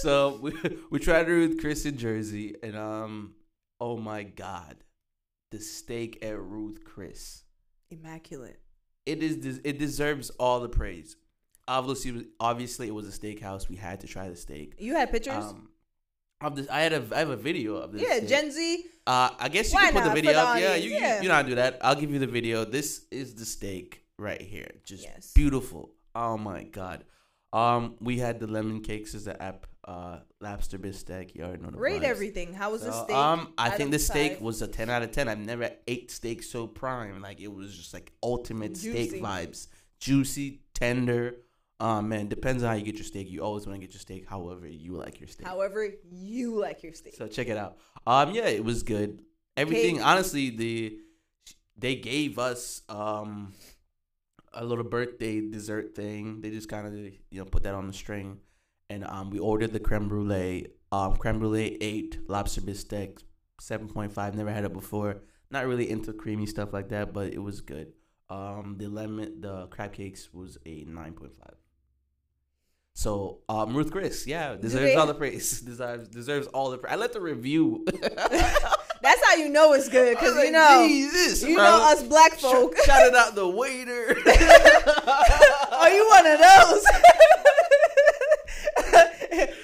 so 0.00 0.38
we 0.42 0.52
we 0.90 0.98
tried 0.98 1.28
Ruth 1.28 1.60
Chris 1.60 1.84
in 1.86 1.96
Jersey, 1.98 2.54
and 2.62 2.76
um, 2.76 3.34
oh 3.80 3.96
my 3.96 4.22
god, 4.24 4.76
the 5.50 5.60
steak 5.60 6.24
at 6.24 6.38
Ruth 6.40 6.82
Chris. 6.84 7.42
Immaculate. 7.90 8.58
It 9.06 9.22
is. 9.22 9.60
It 9.64 9.78
deserves 9.78 10.30
all 10.30 10.60
the 10.60 10.68
praise. 10.68 11.16
Obviously, 11.68 12.26
obviously, 12.40 12.88
it 12.88 12.94
was 12.94 13.06
a 13.08 13.18
steakhouse. 13.18 13.68
We 13.68 13.76
had 13.76 14.00
to 14.00 14.06
try 14.06 14.28
the 14.28 14.36
steak. 14.36 14.74
You 14.78 14.94
had 14.94 15.10
pictures? 15.10 15.44
Um, 15.44 15.68
of 16.40 16.56
this, 16.56 16.68
I 16.68 16.80
had 16.80 16.92
a. 16.92 17.04
I 17.12 17.20
have 17.20 17.30
a 17.30 17.36
video 17.36 17.76
of 17.76 17.92
this. 17.92 18.02
yeah, 18.02 18.16
steak. 18.16 18.28
Gen 18.28 18.50
Z. 18.50 18.84
Uh, 19.06 19.30
I 19.38 19.48
guess 19.48 19.72
you 19.72 19.78
Why 19.78 19.90
can 19.90 19.94
put 19.94 20.04
the 20.04 20.14
video 20.14 20.32
the 20.32 20.38
up. 20.38 20.58
Yeah, 20.58 20.66
audience, 20.68 20.84
you, 20.84 20.90
you 20.90 20.96
yeah. 20.96 21.22
you 21.22 21.28
know 21.28 21.34
how 21.34 21.42
to 21.42 21.48
do 21.48 21.54
that. 21.56 21.78
I'll 21.82 21.94
give 21.94 22.10
you 22.12 22.18
the 22.18 22.26
video. 22.26 22.64
This 22.64 23.06
is 23.10 23.34
the 23.34 23.44
steak 23.44 24.04
right 24.18 24.40
here. 24.40 24.70
Just 24.84 25.04
Yes. 25.04 25.32
beautiful. 25.34 25.90
Oh 26.14 26.36
my 26.36 26.64
god. 26.64 27.04
Um, 27.52 27.96
we 28.00 28.18
had 28.18 28.40
the 28.40 28.46
lemon 28.46 28.80
cakes 28.80 29.14
as 29.14 29.24
the 29.24 29.40
app. 29.42 29.66
Uh, 29.84 30.18
lobster 30.40 30.78
bistek. 30.78 31.34
You 31.34 31.42
already 31.42 31.62
know 31.62 31.70
the 31.70 31.78
Rate 31.78 32.04
everything. 32.04 32.54
How 32.54 32.70
was 32.70 32.82
the 32.82 32.92
steak? 32.92 33.16
Um, 33.16 33.52
I 33.58 33.70
think 33.70 33.90
the 33.90 33.98
steak 33.98 34.34
five? 34.34 34.42
was 34.42 34.62
a 34.62 34.68
ten 34.68 34.88
out 34.88 35.02
of 35.02 35.10
ten. 35.10 35.28
I've 35.28 35.38
never 35.38 35.70
ate 35.88 36.10
steak 36.10 36.44
so 36.44 36.68
prime. 36.68 37.20
Like 37.20 37.40
it 37.40 37.52
was 37.52 37.76
just 37.76 37.92
like 37.92 38.12
ultimate 38.22 38.76
steak 38.76 39.14
vibes. 39.14 39.66
Juicy, 39.98 40.60
tender. 40.74 41.36
Um, 41.80 42.08
man, 42.08 42.28
depends 42.28 42.62
on 42.62 42.68
how 42.68 42.74
you 42.76 42.84
get 42.84 42.94
your 42.94 43.04
steak. 43.04 43.28
You 43.28 43.42
always 43.42 43.66
want 43.66 43.80
to 43.80 43.84
get 43.84 43.92
your 43.92 44.00
steak 44.00 44.28
however 44.28 44.68
you 44.68 44.92
like 44.92 45.18
your 45.18 45.26
steak. 45.26 45.44
However, 45.44 45.88
you 46.12 46.54
like 46.60 46.84
your 46.84 46.92
steak. 46.92 47.16
So 47.16 47.26
check 47.26 47.48
it 47.48 47.56
out. 47.56 47.76
Um, 48.06 48.32
yeah, 48.32 48.46
it 48.46 48.64
was 48.64 48.84
good. 48.84 49.22
Everything, 49.56 49.96
Cake. 49.96 50.06
honestly, 50.06 50.50
the 50.50 50.98
they 51.76 51.96
gave 51.96 52.38
us 52.38 52.82
um 52.88 53.52
a 54.52 54.64
little 54.64 54.84
birthday 54.84 55.40
dessert 55.40 55.94
thing. 55.96 56.40
They 56.40 56.50
just 56.50 56.68
kind 56.68 56.86
of 56.86 56.94
you 56.94 57.18
know 57.32 57.44
put 57.44 57.64
that 57.64 57.74
on 57.74 57.88
the 57.88 57.92
string, 57.92 58.38
and 58.92 59.04
um 59.14 59.30
we 59.30 59.38
ordered 59.38 59.72
the 59.72 59.80
creme 59.80 60.08
brulee. 60.08 60.66
Um, 60.90 61.16
creme 61.16 61.38
brulee 61.38 61.78
eight, 61.80 62.18
lobster 62.28 62.60
bistek 62.60 63.10
seven 63.60 63.88
point 63.88 64.12
five. 64.12 64.34
Never 64.34 64.52
had 64.52 64.64
it 64.64 64.72
before. 64.72 65.22
Not 65.50 65.66
really 65.66 65.88
into 65.90 66.12
creamy 66.12 66.46
stuff 66.46 66.72
like 66.72 66.88
that, 66.90 67.12
but 67.12 67.26
it 67.32 67.42
was 67.48 67.60
good. 67.60 67.88
Um, 68.30 68.76
the 68.78 68.88
lemon, 68.88 69.40
the 69.40 69.66
crab 69.68 69.92
cakes 69.92 70.22
was 70.32 70.58
a 70.66 70.84
nine 70.84 71.12
point 71.14 71.34
five. 71.34 71.56
So, 72.94 73.38
um, 73.48 73.74
Ruth 73.74 73.90
Chris, 73.90 74.26
yeah, 74.26 74.54
deserves 74.54 74.84
they- 74.84 74.94
all 74.96 75.06
the 75.06 75.14
praise. 75.14 75.60
Deserves 75.70 76.08
deserves 76.08 76.46
all 76.48 76.70
the 76.70 76.78
praise. 76.78 76.92
I 76.92 76.96
let 76.96 77.12
the 77.14 77.20
review. 77.22 77.86
That's 79.04 79.20
how 79.26 79.34
you 79.36 79.48
know 79.48 79.72
it's 79.72 79.88
good, 79.88 80.10
because 80.16 80.34
was 80.36 80.44
you 80.44 80.52
know, 80.52 80.84
Jesus, 80.86 81.42
you 81.42 81.56
bro. 81.56 81.64
know 81.64 81.82
us 81.90 82.02
black 82.04 82.38
Sh- 82.38 82.42
folk. 82.42 82.76
shouted 82.84 83.14
out 83.16 83.34
the 83.34 83.48
waiter. 83.48 84.10
Are 85.72 85.90
you 85.96 86.04
one 86.16 86.26
of 86.26 86.38
those? 86.38 86.84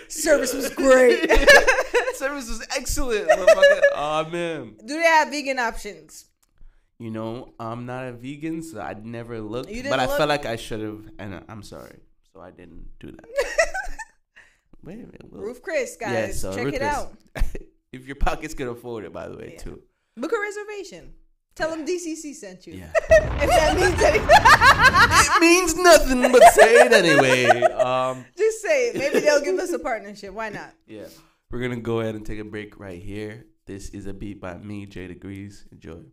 Service 0.09 0.53
was 0.55 0.71
great. 0.71 1.31
Service 2.15 2.49
was 2.49 2.67
excellent. 2.77 3.29
oh 3.31 4.27
man. 4.33 4.75
Do 4.85 4.95
they 4.99 5.03
have 5.05 5.29
vegan 5.29 5.59
options? 5.59 6.27
You 6.99 7.11
know, 7.13 7.53
I'm 7.61 7.87
not 7.87 8.07
a 8.07 8.13
vegan, 8.13 8.63
so 8.63 8.81
I'd 8.81 9.07
never 9.07 9.41
looked. 9.41 9.69
But 9.89 10.01
I 10.01 10.07
look? 10.07 10.17
felt 10.17 10.29
like 10.29 10.47
I 10.47 10.57
should 10.57 10.81
have, 10.81 11.01
and 11.21 11.45
I'm 11.49 11.63
sorry, 11.63 12.01
so 12.33 12.41
I 12.41 12.51
didn't 12.51 12.89
do 12.99 13.13
that. 13.13 13.25
Wait 14.83 14.95
a 14.95 14.97
minute. 14.99 15.23
We'll, 15.31 15.43
Roof 15.43 15.63
Chris, 15.63 15.97
guys, 15.97 16.13
Yeah, 16.13 16.33
so 16.33 16.55
check 16.57 16.65
Ruth 16.65 16.75
it 16.75 16.79
Chris. 16.81 16.93
out. 16.93 17.13
if 17.93 18.07
your 18.07 18.17
pockets 18.17 18.55
can 18.55 18.69
afford 18.69 19.05
it, 19.05 19.13
by 19.13 19.29
the 19.29 19.37
way, 19.37 19.53
Yeah. 19.55 19.61
too. 19.61 19.83
Book 20.17 20.33
a 20.33 20.41
reservation. 20.41 21.13
Tell 21.59 21.71
them 21.71 21.85
DCC 21.85 22.37
sent 22.37 22.69
you. 22.69 22.75
Yeah. 22.75 22.93
if 23.11 23.51
that 23.51 23.77
means 23.77 24.01
anything. 24.01 24.29
it 24.31 25.41
means 25.41 25.75
nothing, 25.75 26.31
but 26.31 26.41
say 26.53 26.87
it 26.87 26.93
anyway. 26.93 27.47
Um. 27.73 28.25
Just 28.37 28.63
say 28.63 28.91
it. 28.91 28.97
Maybe 28.97 29.19
they'll 29.19 29.43
give 29.43 29.59
us 29.59 29.73
a 29.73 29.81
partnership. 29.81 30.33
Why 30.33 30.51
not? 30.51 30.73
Yeah. 30.87 31.09
We're 31.51 31.61
gonna 31.61 31.81
go 31.81 31.99
ahead 31.99 32.15
and 32.15 32.25
take 32.25 32.39
a 32.39 32.45
break 32.45 32.79
right 32.79 33.03
here. 33.03 33.47
This 33.67 33.89
is 33.89 34.07
a 34.07 34.15
beat 34.15 34.41
by 34.41 34.57
me, 34.57 34.87
J 34.87 35.09
Degrees. 35.09 35.67
Enjoy. 35.73 36.05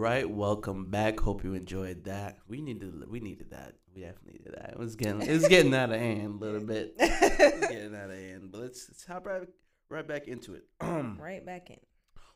Right, 0.00 0.28
welcome 0.28 0.86
back. 0.86 1.20
Hope 1.20 1.44
you 1.44 1.52
enjoyed 1.52 2.04
that. 2.04 2.38
We 2.48 2.62
needed 2.62 3.08
we 3.10 3.20
needed 3.20 3.50
that. 3.50 3.74
We 3.94 4.00
definitely 4.00 4.38
needed 4.38 4.54
that. 4.56 4.70
It 4.70 4.78
was 4.78 4.96
getting 4.96 5.20
it 5.20 5.30
was 5.30 5.46
getting 5.46 5.74
out 5.74 5.92
of 5.92 6.00
hand 6.00 6.40
a 6.40 6.44
little 6.44 6.62
bit. 6.62 6.94
It 6.98 7.60
getting 7.70 7.94
out 7.94 8.10
of 8.10 8.16
hand. 8.16 8.48
But 8.50 8.62
let's, 8.62 8.88
let's 8.88 9.04
hop 9.04 9.26
right 9.26 9.42
right 9.90 10.08
back 10.08 10.26
into 10.26 10.54
it. 10.54 10.64
right 10.80 11.44
back 11.44 11.68
in. 11.68 11.76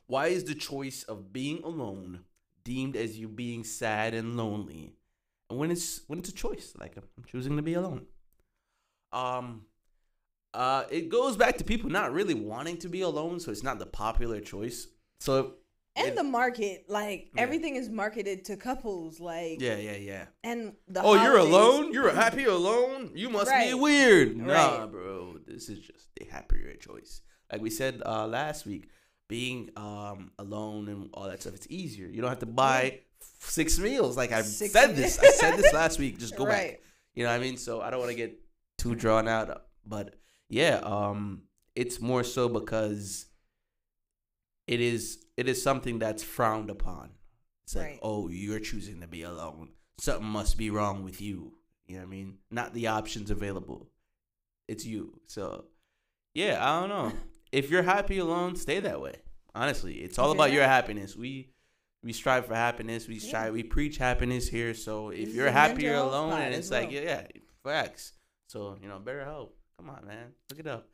Why 0.06 0.26
is 0.26 0.44
the 0.44 0.54
choice 0.54 1.04
of 1.04 1.32
being 1.32 1.62
alone 1.64 2.20
deemed 2.64 2.96
as 2.96 3.18
you 3.18 3.28
being 3.28 3.64
sad 3.64 4.12
and 4.12 4.36
lonely? 4.36 4.92
And 5.48 5.58
when 5.58 5.70
it's 5.70 6.02
when 6.06 6.18
it's 6.18 6.28
a 6.28 6.34
choice, 6.34 6.74
like 6.78 6.96
I'm 6.98 7.24
choosing 7.26 7.56
to 7.56 7.62
be 7.62 7.74
alone. 7.74 8.04
Um 9.10 9.62
uh 10.52 10.84
it 10.90 11.08
goes 11.08 11.38
back 11.38 11.56
to 11.58 11.64
people 11.64 11.88
not 11.88 12.12
really 12.12 12.34
wanting 12.34 12.76
to 12.78 12.90
be 12.90 13.00
alone, 13.00 13.40
so 13.40 13.50
it's 13.50 13.62
not 13.62 13.78
the 13.78 13.86
popular 13.86 14.40
choice. 14.40 14.86
So 15.18 15.54
And 15.96 16.08
it- 16.08 16.16
the 16.16 16.24
market, 16.24 16.86
like 16.88 17.30
Yeah. 17.34 17.42
everything 17.42 17.76
is 17.76 17.88
marketed 17.88 18.44
to 18.46 18.56
couples, 18.56 19.20
like 19.20 19.60
yeah, 19.60 19.76
yeah, 19.76 19.96
yeah. 19.96 20.26
and 20.42 20.74
the 20.88 21.02
Oh, 21.02 21.14
you're 21.22 21.36
alone? 21.38 21.92
You're 21.92 22.12
happy 22.12 22.44
alone? 22.44 23.12
You 23.14 23.30
must 23.30 23.50
be 23.52 23.74
weird. 23.74 24.36
Nah, 24.36 24.80
Right. 24.80 24.90
bro. 24.90 25.38
This 25.46 25.68
is 25.68 25.78
just 25.78 26.08
a 26.20 26.24
happier 26.24 26.74
choice. 26.76 27.22
Like 27.52 27.60
we 27.60 27.70
said 27.70 28.02
uh, 28.04 28.26
last 28.26 28.66
week, 28.66 28.88
being 29.28 29.70
um, 29.76 30.32
alone 30.38 30.88
and 30.88 31.10
all 31.14 31.28
that 31.28 31.40
stuff, 31.42 31.54
it's 31.54 31.66
easier. 31.70 32.06
You 32.08 32.20
don't 32.20 32.30
have 32.30 32.40
to 32.40 32.46
buy 32.46 33.00
f- 33.20 33.50
six 33.50 33.78
meals. 33.78 34.16
Like 34.16 34.32
I 34.32 34.42
Six 34.42 34.72
said 34.72 34.96
this. 34.96 35.18
I 35.18 35.30
said 35.30 35.56
this 35.56 35.72
last 35.80 35.98
week. 36.00 36.18
Just 36.18 36.34
go 36.36 36.44
back. 36.44 36.80
You 37.14 37.22
know 37.22 37.30
what 37.30 37.36
I 37.36 37.38
mean? 37.38 37.56
So 37.56 37.80
I 37.80 37.90
don't 37.90 38.00
want 38.00 38.10
to 38.10 38.16
get 38.16 38.36
too 38.78 38.96
drawn 38.96 39.28
out. 39.28 39.66
But 39.86 40.16
yeah, 40.48 40.80
um, 40.82 41.44
it's 41.76 42.00
more 42.00 42.24
so 42.24 42.48
because 42.48 43.26
it 44.66 44.80
is 44.80 45.23
it 45.36 45.48
is 45.48 45.62
something 45.62 45.98
that's 45.98 46.22
frowned 46.22 46.70
upon. 46.70 47.10
It's 47.64 47.74
like, 47.74 47.84
Right. 47.86 47.98
oh, 48.02 48.28
you're 48.28 48.60
choosing 48.60 49.00
to 49.00 49.06
be 49.06 49.22
alone. 49.22 49.70
Something 49.98 50.26
must 50.28 50.58
be 50.58 50.70
wrong 50.70 51.02
with 51.04 51.20
you. 51.20 51.54
You 51.86 51.94
know 51.96 52.00
what 52.02 52.06
I 52.08 52.10
mean? 52.10 52.38
Not 52.50 52.74
the 52.74 52.86
options 52.88 53.30
available. 53.30 53.90
It's 54.68 54.84
you. 54.84 55.20
So 55.26 55.66
yeah, 56.34 56.58
I 56.60 56.80
don't 56.80 56.88
know. 56.88 57.12
if 57.52 57.70
you're 57.70 57.82
happy 57.82 58.18
alone, 58.18 58.56
stay 58.56 58.80
that 58.80 59.00
way. 59.00 59.16
Honestly, 59.54 59.94
it's 59.96 60.18
all 60.18 60.32
about 60.32 60.52
your 60.52 60.64
happiness. 60.64 61.16
We 61.16 61.50
we 62.02 62.12
strive 62.12 62.46
for 62.46 62.54
happiness. 62.54 63.06
We 63.08 63.14
Yeah. 63.16 63.28
strive. 63.28 63.52
We 63.54 63.62
preach 63.62 63.96
happiness 63.98 64.48
here. 64.48 64.74
So 64.74 65.10
if 65.10 65.32
you're 65.34 65.50
happier 65.50 65.94
alone, 65.94 66.32
and 66.32 66.54
it's 66.54 66.70
like 66.70 66.90
yeah, 66.90 67.00
yeah, 67.00 67.26
facts. 67.62 68.12
So 68.48 68.76
you 68.82 68.88
know, 68.88 68.98
better 68.98 69.24
help. 69.24 69.56
Come 69.78 69.90
on, 69.90 70.06
man, 70.06 70.32
look 70.50 70.58
it 70.60 70.66
up. 70.66 70.88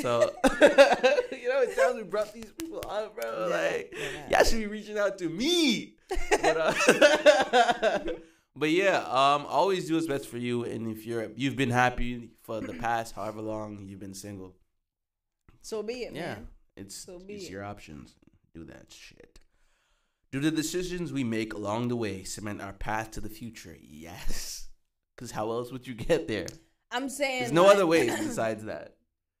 So 0.00 0.20
you 0.44 1.48
know, 1.48 1.62
it's 1.62 1.76
time 1.76 1.96
we 1.96 2.02
brought 2.04 2.32
these 2.32 2.52
people 2.58 2.82
on, 2.88 3.08
bro. 3.14 3.48
Yeah, 3.48 3.56
like 3.56 3.94
yeah. 4.30 4.36
y'all 4.38 4.44
should 4.44 4.58
be 4.58 4.66
reaching 4.66 4.98
out 4.98 5.18
to 5.18 5.28
me. 5.28 5.94
But, 6.30 6.56
uh, 6.56 7.98
but 8.56 8.70
yeah, 8.70 8.98
um, 9.00 9.46
always 9.46 9.86
do 9.88 9.94
what's 9.94 10.06
best 10.06 10.26
for 10.28 10.38
you. 10.38 10.64
And 10.64 10.90
if 10.90 11.06
you're 11.06 11.30
you've 11.36 11.56
been 11.56 11.70
happy 11.70 12.30
for 12.42 12.60
the 12.60 12.74
past 12.74 13.14
however 13.14 13.40
long 13.42 13.86
you've 13.86 14.00
been 14.00 14.14
single, 14.14 14.54
So 15.62 15.82
be 15.82 16.02
it, 16.04 16.14
yeah, 16.14 16.34
man. 16.34 16.48
it's 16.76 16.94
So 16.94 17.20
it's 17.28 17.44
it. 17.44 17.50
your 17.50 17.64
options. 17.64 18.14
Do 18.54 18.64
that 18.64 18.86
shit. 18.92 19.40
Do 20.30 20.40
the 20.40 20.50
decisions 20.50 21.12
we 21.12 21.24
make 21.24 21.54
along 21.54 21.88
the 21.88 21.96
way 21.96 22.22
cement 22.24 22.60
our 22.60 22.72
path 22.74 23.12
to 23.12 23.20
the 23.20 23.28
future? 23.30 23.76
Yes. 23.80 24.68
Because 25.16 25.30
how 25.30 25.50
else 25.50 25.72
would 25.72 25.86
you 25.86 25.94
get 25.94 26.28
there? 26.28 26.46
I'm 26.90 27.08
saying 27.08 27.40
There's 27.40 27.52
no 27.52 27.64
like- 27.64 27.76
other 27.76 27.86
ways 27.86 28.14
besides 28.18 28.64
that. 28.64 28.94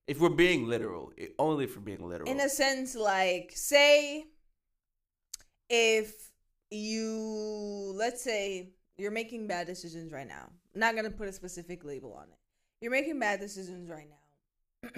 If 0.08 0.18
we're 0.20 0.30
being 0.30 0.66
literal, 0.66 1.12
only 1.38 1.64
if 1.66 1.76
we're 1.76 1.82
being 1.82 2.08
literal. 2.08 2.30
in 2.30 2.40
a 2.40 2.48
sense 2.48 2.94
like 2.96 3.52
say 3.54 4.24
if 5.68 6.30
you 6.70 7.92
let's 7.94 8.22
say 8.22 8.70
you're 8.96 9.10
making 9.10 9.46
bad 9.46 9.66
decisions 9.66 10.10
right 10.12 10.26
now 10.26 10.48
I'm 10.74 10.80
not 10.80 10.96
gonna 10.96 11.10
put 11.10 11.28
a 11.28 11.32
specific 11.32 11.84
label 11.84 12.14
on 12.14 12.24
it 12.24 12.38
you're 12.80 12.90
making 12.90 13.18
bad 13.20 13.38
decisions 13.40 13.88
right 13.90 14.08
now 14.08 14.90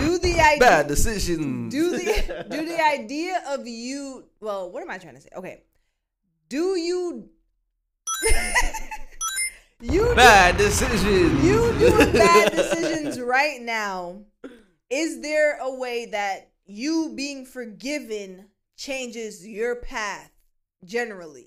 do 0.00 0.18
the 0.18 0.40
idea 0.40 0.58
Bad 0.60 0.86
decisions. 0.88 1.72
do 1.72 1.90
the 1.90 2.46
do 2.50 2.64
the 2.64 2.82
idea 2.82 3.42
of 3.48 3.66
you 3.66 4.24
well 4.40 4.70
what 4.70 4.82
am 4.82 4.90
i 4.90 4.96
trying 4.98 5.14
to 5.14 5.20
say 5.20 5.28
okay 5.36 5.62
do 6.48 6.76
you 6.78 7.28
Bad 10.16 10.56
decisions. 10.56 11.02
you 11.44 11.72
doing 11.78 12.12
bad 12.12 12.52
decisions 12.52 13.20
right 13.20 13.60
now, 13.60 14.22
is 14.90 15.20
there 15.20 15.58
a 15.60 15.74
way 15.74 16.06
that 16.06 16.50
you 16.66 17.12
being 17.16 17.44
forgiven 17.44 18.46
changes 18.76 19.46
your 19.46 19.76
path 19.76 20.30
generally? 20.84 21.46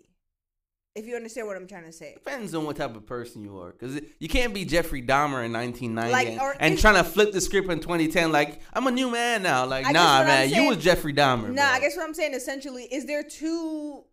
If 0.95 1.07
you 1.07 1.15
understand 1.15 1.47
what 1.47 1.57
I'm 1.57 1.67
trying 1.67 1.85
to 1.85 1.91
say. 1.91 2.13
Depends 2.13 2.53
on 2.53 2.65
what 2.65 2.75
type 2.75 2.95
of 2.95 3.07
person 3.07 3.43
you 3.43 3.59
are, 3.59 3.71
because 3.71 3.99
you 4.19 4.27
can't 4.27 4.53
be 4.53 4.63
Jeffrey 4.63 5.01
Dahmer 5.01 5.43
in 5.43 5.51
1990 5.51 6.11
Like, 6.11 6.27
and, 6.27 6.61
and 6.61 6.79
trying 6.79 6.95
to 6.95 7.03
flip 7.03 7.31
the 7.31 7.41
script 7.41 7.67
in 7.69 7.79
2010. 7.79 8.31
Like 8.31 8.61
I'm 8.73 8.85
a 8.85 8.91
new 8.91 9.09
man 9.09 9.41
now. 9.41 9.65
Like 9.65 9.87
I 9.87 9.91
nah, 9.91 10.23
man, 10.23 10.51
you 10.51 10.67
was 10.67 10.77
Jeffrey 10.77 11.13
Dahmer. 11.13 11.51
Nah, 11.51 11.63
I 11.63 11.79
guess 11.79 11.97
what 11.97 12.05
I'm 12.05 12.13
saying 12.13 12.35
essentially 12.35 12.83
is 12.83 13.07
there 13.07 13.23
two 13.23 14.03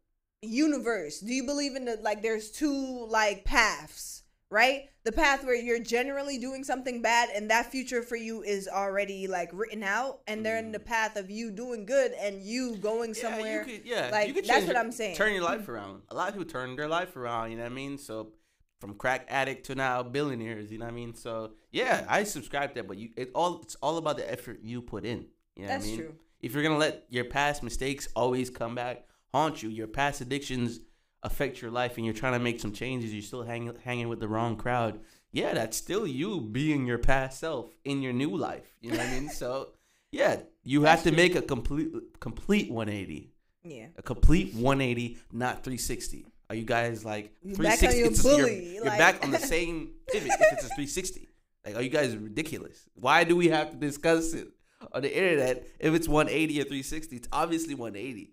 universe? 0.43 1.21
Do 1.21 1.33
you 1.33 1.45
believe 1.45 1.77
in 1.77 1.85
the 1.85 1.99
like 2.03 2.23
there's 2.23 2.51
two 2.51 3.07
like 3.11 3.45
paths, 3.45 4.20
right? 4.51 4.89
The 5.05 5.13
path 5.13 5.45
where 5.45 5.55
you're 5.55 5.79
generally 5.79 6.39
doing 6.39 6.65
something 6.65 7.01
bad 7.01 7.31
and 7.35 7.51
that 7.51 7.71
future 7.71 8.03
for 8.03 8.17
you 8.17 8.43
is 8.43 8.69
already 8.69 9.27
like 9.27 9.51
written 9.53 9.83
out 9.83 10.21
and 10.27 10.45
they're 10.45 10.59
in 10.59 10.73
the 10.73 10.79
mm-hmm. 10.79 10.89
path 10.89 11.17
of 11.17 11.31
you 11.31 11.51
doing 11.51 11.87
good 11.87 12.13
and 12.21 12.43
you 12.43 12.77
going. 12.77 13.15
Yeah, 13.15 13.23
somewhere. 13.23 13.67
You 13.67 13.79
could, 13.79 13.87
yeah, 13.89 14.09
like, 14.13 14.47
that's 14.47 14.67
what 14.67 14.77
I'm 14.77 14.93
saying. 14.93 15.17
Turn 15.17 15.33
your 15.33 15.45
life 15.45 15.63
mm-hmm. 15.63 15.73
around. 15.73 16.03
A 16.11 16.15
lot 16.15 16.29
of 16.29 16.35
people 16.35 16.51
turn 16.51 16.77
their 16.77 16.89
life 16.89 17.17
around. 17.17 17.51
You 17.51 17.57
know 17.57 17.63
what 17.63 17.73
I 17.73 17.75
mean? 17.75 17.97
So 17.97 18.33
from 18.81 18.95
crack 18.95 19.27
addict 19.29 19.67
to 19.67 19.75
now 19.75 20.03
billionaires. 20.03 20.71
You 20.71 20.79
know 20.79 20.87
what 20.87 20.93
I 20.93 20.95
mean? 20.95 21.15
So 21.15 21.53
yeah, 21.71 22.05
I 22.09 22.25
subscribe 22.25 22.71
to 22.71 22.75
that. 22.77 22.89
But 22.89 22.99
you, 22.99 23.11
it 23.17 23.31
all 23.35 23.61
it's 23.63 23.77
all 23.77 23.99
about 23.99 24.17
the 24.17 24.31
effort 24.31 24.61
you 24.63 24.83
put 24.83 25.05
in. 25.05 25.27
You 25.57 25.63
know 25.63 25.69
That's 25.69 25.85
what 25.85 25.93
I 25.93 25.97
mean? 25.97 26.01
true. 26.01 26.15
If 26.41 26.55
you're 26.55 26.63
gonna 26.63 26.79
let 26.79 27.05
your 27.09 27.25
past 27.25 27.63
mistakes 27.63 28.09
always 28.17 28.51
come 28.51 28.75
back 28.75 29.05
haunt 29.33 29.63
you, 29.63 29.69
your 29.69 29.87
past 29.87 30.21
addictions 30.21 30.81
affect 31.23 31.61
your 31.61 31.71
life, 31.71 31.97
and 31.97 32.05
you're 32.05 32.15
trying 32.15 32.33
to 32.35 32.39
make 32.39 32.61
some 32.61 32.73
changes, 32.73 33.13
you're 33.13 33.23
still 33.23 33.43
hanging 33.43 33.75
hanging 33.85 34.09
with 34.09 34.21
the 34.21 34.29
wrong 34.29 34.57
crowd. 34.57 35.01
Yeah, 35.33 35.55
that's 35.55 35.77
still 35.77 36.07
you 36.07 36.41
being 36.41 36.87
your 36.87 36.99
past 36.99 37.39
self 37.41 37.71
in 37.85 38.03
your 38.03 38.13
new 38.13 38.37
life. 38.37 38.75
You 38.81 38.91
know 38.93 38.99
what 38.99 39.07
I 39.07 39.11
mean? 39.13 39.29
So 39.29 39.69
yeah, 40.11 40.41
you 40.65 40.83
have 40.83 41.03
to 41.05 41.13
make 41.13 41.35
a 41.37 41.43
complete 41.43 41.93
complete 42.21 42.71
180 42.71 43.33
Yeah. 43.63 43.87
a 43.97 44.03
complete 44.03 44.55
180, 44.55 45.19
not 45.33 45.63
360. 45.63 46.27
Are 46.49 46.57
you 46.57 46.65
guys 46.65 47.05
like 47.05 47.33
You 47.43 47.55
back 47.55 47.81
on 47.85 47.91
360? 47.91 47.99
your 47.99 48.11
you're- 48.11 48.23
bully, 48.45 48.75
You're, 48.75 48.85
like- 48.87 48.99
back 48.99 49.23
on 49.25 49.31
the 49.31 49.39
same 49.55 49.93
pivot 50.11 50.33
if 50.33 50.53
it's 50.55 50.65
a 50.65 50.69
360. 50.75 51.29
Like, 51.65 51.77
are 51.77 51.83
you 51.83 51.91
guys 51.91 52.17
ridiculous? 52.17 52.89
Why 52.95 53.23
do 53.25 53.37
we 53.37 53.49
have 53.51 53.71
to 53.71 53.77
discuss 53.77 54.33
it 54.33 54.49
on 54.93 55.03
the 55.03 55.15
internet 55.17 55.69
if 55.79 55.95
it's 55.95 56.09
180 56.09 56.59
or 56.61 56.65
360? 56.65 57.17
It's 57.17 57.29
obviously 57.31 57.75
180. 57.75 58.33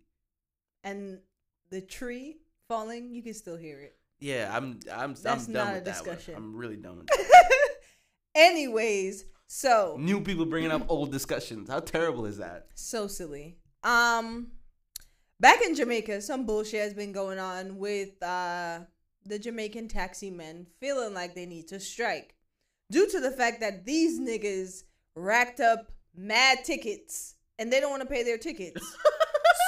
And 0.84 1.19
the 1.69 1.82
tree 1.82 2.38
falling, 2.67 3.13
you 3.13 3.21
can 3.23 3.34
still 3.34 3.58
hear 3.58 3.80
it. 3.80 3.95
Yeah, 4.19 4.51
I'm 4.56 4.80
I'm 4.91 5.13
That's 5.15 5.47
I'm 5.47 5.53
done 5.53 5.73
with 5.75 5.86
that. 5.86 5.95
one. 6.06 6.15
discussion. 6.15 6.34
I'm 6.36 6.56
really 6.56 6.75
done 6.77 6.97
with 6.97 7.08
that. 7.08 7.49
Anyways, 8.36 9.25
so 9.47 9.95
New 9.99 10.21
people 10.21 10.45
bringing 10.45 10.71
up 10.71 10.84
old 10.89 11.12
discussions. 11.12 11.69
How 11.69 11.80
terrible 11.80 12.25
is 12.25 12.38
that? 12.38 12.67
so 12.75 13.08
silly. 13.08 13.58
Um 13.84 14.47
back 15.39 15.62
in 15.62 15.75
Jamaica, 15.75 16.21
some 16.21 16.45
bullshit 16.45 16.82
has 16.82 16.93
been 16.93 17.12
going 17.12 17.39
on 17.39 17.77
with 17.77 18.21
uh 18.23 18.80
the 19.25 19.38
Jamaican 19.39 19.88
taxi 19.89 20.30
men 20.32 20.65
feeling 20.80 21.13
like 21.13 21.36
they 21.36 21.45
need 21.45 21.67
to 21.69 21.80
strike 21.80 22.34
due 22.91 23.08
to 23.10 23.19
the 23.19 23.32
fact 23.32 23.60
that 23.60 23.86
these 23.86 24.19
niggas 24.19 24.84
racked 25.15 25.60
up 25.60 25.91
mad 26.15 26.63
tickets 26.63 27.36
and 27.60 27.71
they 27.71 27.80
don't 27.80 27.89
want 27.91 28.01
to 28.01 28.08
pay 28.08 28.23
their 28.23 28.38
tickets. 28.38 28.82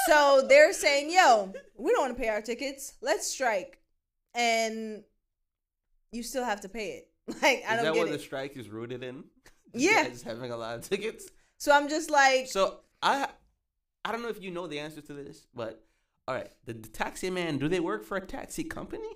so 0.10 0.45
they're 0.48 0.74
saying, 0.74 1.12
"Yo, 1.12 1.54
we 1.78 1.91
don't 1.91 2.02
want 2.02 2.17
to 2.17 2.22
pay 2.22 2.30
our 2.30 2.41
tickets. 2.41 2.93
Let's 3.02 3.28
strike." 3.28 3.80
And 4.34 5.04
you 6.12 6.24
still 6.24 6.43
have 6.45 6.62
to 6.62 6.69
pay 6.69 6.89
it. 6.98 7.06
Like 7.43 7.63
I 7.67 7.76
is 7.76 7.76
don't 7.76 7.86
that 7.86 7.93
get 7.93 8.00
what 8.00 8.08
it. 8.10 8.12
the 8.17 8.19
strike 8.19 8.58
is 8.58 8.69
rooted 8.69 9.04
in? 9.04 9.24
Yeah. 9.74 10.08
Guys 10.08 10.24
having 10.24 10.52
a 10.52 10.58
lot 10.58 10.80
of 10.80 10.89
tickets. 10.89 11.28
so 11.58 11.72
I'm 11.72 11.88
just 11.89 12.10
like, 12.10 12.48
So 12.48 12.80
I 13.04 13.28
I 14.04 14.12
don't 14.12 14.24
know 14.24 14.30
if 14.30 14.41
you 14.41 14.50
know 14.50 14.65
the 14.65 14.80
answer 14.80 15.02
to 15.02 15.13
this, 15.13 15.45
but 15.54 15.84
all 16.28 16.34
right, 16.34 16.50
the, 16.65 16.74
the 16.74 16.88
taxi 16.89 17.30
man, 17.30 17.60
do 17.60 17.67
they 17.67 17.80
work 17.80 18.04
for 18.04 18.17
a 18.17 18.26
taxi 18.26 18.63
company? 18.63 19.12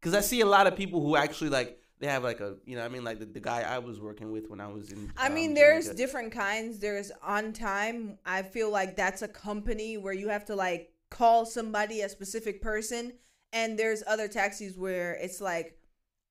Because 0.00 0.12
I 0.14 0.22
see 0.22 0.40
a 0.40 0.46
lot 0.46 0.66
of 0.66 0.74
people 0.74 1.00
who 1.00 1.14
actually 1.14 1.50
like 1.50 1.80
they 1.98 2.06
have 2.08 2.22
like 2.22 2.40
a 2.40 2.56
you 2.66 2.76
know 2.76 2.84
I 2.84 2.88
mean 2.88 3.04
like 3.04 3.18
the, 3.18 3.26
the 3.26 3.40
guy 3.40 3.62
I 3.62 3.78
was 3.78 4.00
working 4.00 4.30
with 4.32 4.48
when 4.50 4.60
I 4.60 4.66
was 4.68 4.92
in. 4.92 5.12
I 5.16 5.26
um, 5.28 5.34
mean, 5.34 5.54
there's 5.54 5.84
Jamaica. 5.86 5.96
different 5.96 6.32
kinds. 6.32 6.78
There's 6.78 7.10
on 7.22 7.52
time. 7.52 8.18
I 8.26 8.42
feel 8.42 8.70
like 8.70 8.96
that's 8.96 9.22
a 9.22 9.28
company 9.28 9.96
where 9.96 10.12
you 10.12 10.28
have 10.28 10.44
to 10.46 10.54
like 10.54 10.92
call 11.10 11.46
somebody, 11.46 12.00
a 12.02 12.08
specific 12.08 12.60
person, 12.60 13.12
and 13.52 13.78
there's 13.78 14.02
other 14.06 14.28
taxis 14.28 14.76
where 14.76 15.14
it's 15.14 15.40
like 15.40 15.78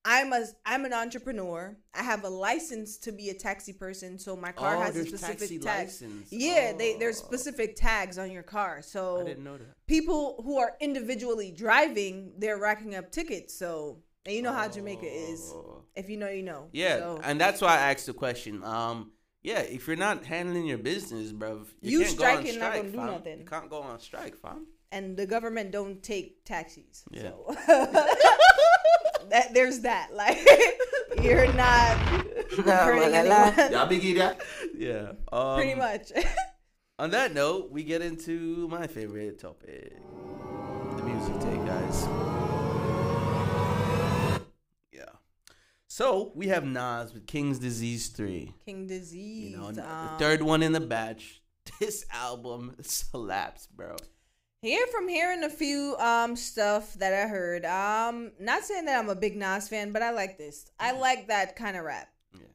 I'm 0.04 0.32
a 0.32 0.44
I'm 0.64 0.84
an 0.84 0.92
entrepreneur. 0.92 1.76
I 1.92 2.02
have 2.04 2.22
a 2.22 2.28
license 2.28 2.96
to 2.98 3.10
be 3.10 3.30
a 3.30 3.34
taxi 3.34 3.72
person, 3.72 4.20
so 4.20 4.36
my 4.36 4.52
car 4.52 4.76
Oh, 4.76 4.80
has 4.80 4.94
a 4.96 5.04
specific 5.04 5.60
tag. 5.62 5.86
license. 5.88 6.28
Yeah, 6.30 6.72
they 6.74 6.96
there's 6.96 7.20
Oh. 7.20 7.24
specific 7.26 7.74
tags 7.74 8.16
on 8.18 8.30
your 8.30 8.44
car. 8.44 8.76
I 8.78 8.80
So 8.82 9.24
didn't 9.26 9.42
know 9.42 9.56
that. 9.58 9.66
people 9.88 10.42
who 10.44 10.58
are 10.58 10.76
individually 10.80 11.50
driving, 11.50 12.34
they're 12.38 12.58
racking 12.58 12.94
up 12.94 13.10
tickets. 13.10 13.58
So 13.58 14.02
and 14.26 14.34
you 14.34 14.42
know 14.42 14.52
how 14.52 14.68
Jamaica 14.68 15.06
is. 15.06 15.54
If 15.94 16.10
you 16.10 16.16
know, 16.18 16.28
you 16.28 16.42
know. 16.42 16.68
Yeah, 16.72 16.98
So, 16.98 17.20
and 17.24 17.40
that's 17.40 17.60
why 17.62 17.74
I 17.78 17.92
asked 17.92 18.06
the 18.06 18.12
question. 18.12 18.62
Um, 18.62 19.12
yeah, 19.42 19.60
if 19.60 19.86
you're 19.86 19.96
not 19.96 20.24
handling 20.24 20.66
your 20.66 20.78
business, 20.78 21.32
bruv, 21.32 21.66
You 21.80 22.00
can't 22.02 22.18
go 22.18 22.24
on 22.24 22.30
striking 22.32 22.58
not 22.58 22.72
strike, 22.72 22.76
gonna 22.82 22.90
do 22.90 22.98
fam. 22.98 23.06
nothing. 23.06 23.38
You 23.38 23.44
can't 23.46 23.70
go 23.70 23.80
on 23.82 24.00
strike, 24.00 24.36
fam. 24.36 24.66
and 24.92 25.16
the 25.16 25.26
government 25.26 25.70
don't 25.70 26.02
take 26.02 26.44
taxis. 26.44 27.04
Yeah. 27.10 27.30
So 27.30 27.54
that 29.30 29.54
there's 29.54 29.80
that. 29.80 30.12
Like 30.14 30.38
you're 31.22 31.50
not 31.54 31.96
hurting 32.56 33.14
anyone. 33.14 33.72
Y'all 33.72 33.88
biggie 33.88 34.16
that? 34.18 34.40
Yeah. 34.76 35.12
Um, 35.32 35.56
Pretty 35.56 35.74
much. 35.74 36.12
On 36.98 37.10
that 37.10 37.32
note, 37.34 37.70
we 37.70 37.84
get 37.84 38.02
into 38.02 38.66
my 38.68 38.86
favorite 38.86 39.38
topic 39.38 39.92
the 40.96 41.02
music 41.02 41.34
take, 41.40 41.64
guys. 41.66 42.06
Yeah. 44.92 45.04
So 45.96 46.30
we 46.34 46.48
have 46.48 46.62
Nas 46.66 47.14
with 47.14 47.26
King's 47.26 47.58
Disease 47.58 48.08
3. 48.08 48.52
King 48.66 48.86
disease. 48.86 49.52
You 49.52 49.56
know, 49.56 49.68
um, 49.68 49.74
the 49.74 49.82
third 50.18 50.42
one 50.42 50.62
in 50.62 50.72
the 50.72 50.80
batch. 50.80 51.40
This 51.80 52.04
album 52.12 52.76
slaps, 52.82 53.66
bro. 53.66 53.96
Here 54.60 54.86
from 54.88 55.08
hearing 55.08 55.42
a 55.42 55.48
few 55.48 55.96
um 55.98 56.36
stuff 56.36 56.92
that 56.98 57.14
I 57.14 57.26
heard. 57.26 57.64
Um, 57.64 58.32
not 58.38 58.64
saying 58.64 58.84
that 58.84 58.98
I'm 58.98 59.08
a 59.08 59.14
big 59.14 59.38
Nas 59.38 59.70
fan, 59.70 59.90
but 59.92 60.02
I 60.02 60.10
like 60.10 60.36
this. 60.36 60.70
I 60.78 60.92
like 60.92 61.28
that 61.28 61.56
kind 61.56 61.78
of 61.78 61.84
rap. 61.84 62.08
Yeah. 62.34 62.48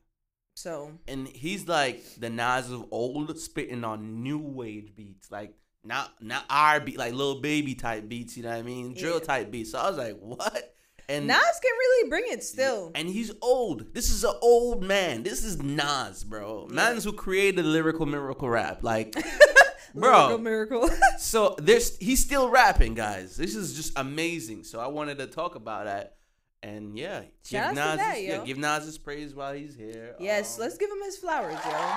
So 0.55 0.91
And 1.07 1.27
he's 1.27 1.67
like 1.67 2.03
the 2.19 2.29
Nas 2.29 2.69
of 2.71 2.85
old, 2.91 3.39
spitting 3.39 3.83
on 3.83 4.21
new 4.21 4.37
wave 4.37 4.95
beats, 4.95 5.31
like 5.31 5.55
not 5.83 6.13
not 6.21 6.45
R 6.47 6.79
beat, 6.79 6.99
like 6.99 7.13
little 7.13 7.41
baby 7.41 7.73
type 7.73 8.07
beats. 8.07 8.37
You 8.37 8.43
know 8.43 8.49
what 8.49 8.59
I 8.59 8.61
mean? 8.61 8.93
Drill 8.93 9.17
Yeah. 9.17 9.25
type 9.25 9.49
beats. 9.49 9.71
So 9.71 9.79
I 9.79 9.89
was 9.89 9.97
like, 9.97 10.19
what? 10.19 10.75
And 11.09 11.27
Nas 11.27 11.37
can 11.61 11.71
really 11.71 12.09
bring 12.09 12.23
it 12.27 12.43
still. 12.43 12.91
And 12.95 13.09
he's 13.09 13.31
old. 13.41 13.93
This 13.93 14.09
is 14.09 14.23
an 14.23 14.33
old 14.41 14.83
man. 14.83 15.23
This 15.23 15.43
is 15.43 15.61
Nas, 15.61 16.23
bro. 16.23 16.67
Mans 16.69 17.03
who 17.03 17.11
created 17.13 17.65
lyrical 17.65 18.05
miracle 18.05 18.49
rap. 18.49 18.83
Like, 18.83 19.15
bro. 19.95 20.37
miracle. 20.37 20.89
So 21.19 21.55
there's 21.59 21.97
he's 21.97 22.19
still 22.19 22.49
rapping, 22.49 22.93
guys. 22.95 23.35
This 23.37 23.55
is 23.55 23.75
just 23.75 23.93
amazing. 23.97 24.63
So 24.63 24.79
I 24.79 24.87
wanted 24.87 25.17
to 25.19 25.27
talk 25.27 25.55
about 25.55 25.85
that. 25.85 26.15
And 26.63 26.97
yeah, 26.97 27.21
Shout 27.45 27.69
give 27.69 27.75
Nas 27.75 27.97
that, 27.97 28.15
his, 28.17 28.23
yeah, 28.25 28.45
give 28.45 28.57
Nas 28.57 28.85
his 28.85 28.97
praise 28.97 29.33
while 29.33 29.53
he's 29.53 29.75
here. 29.75 30.15
yes, 30.19 30.57
Um, 30.57 30.61
let's 30.63 30.77
give 30.77 30.89
him 30.91 31.01
his 31.03 31.17
flowers, 31.17 31.53
yo. 31.65 31.95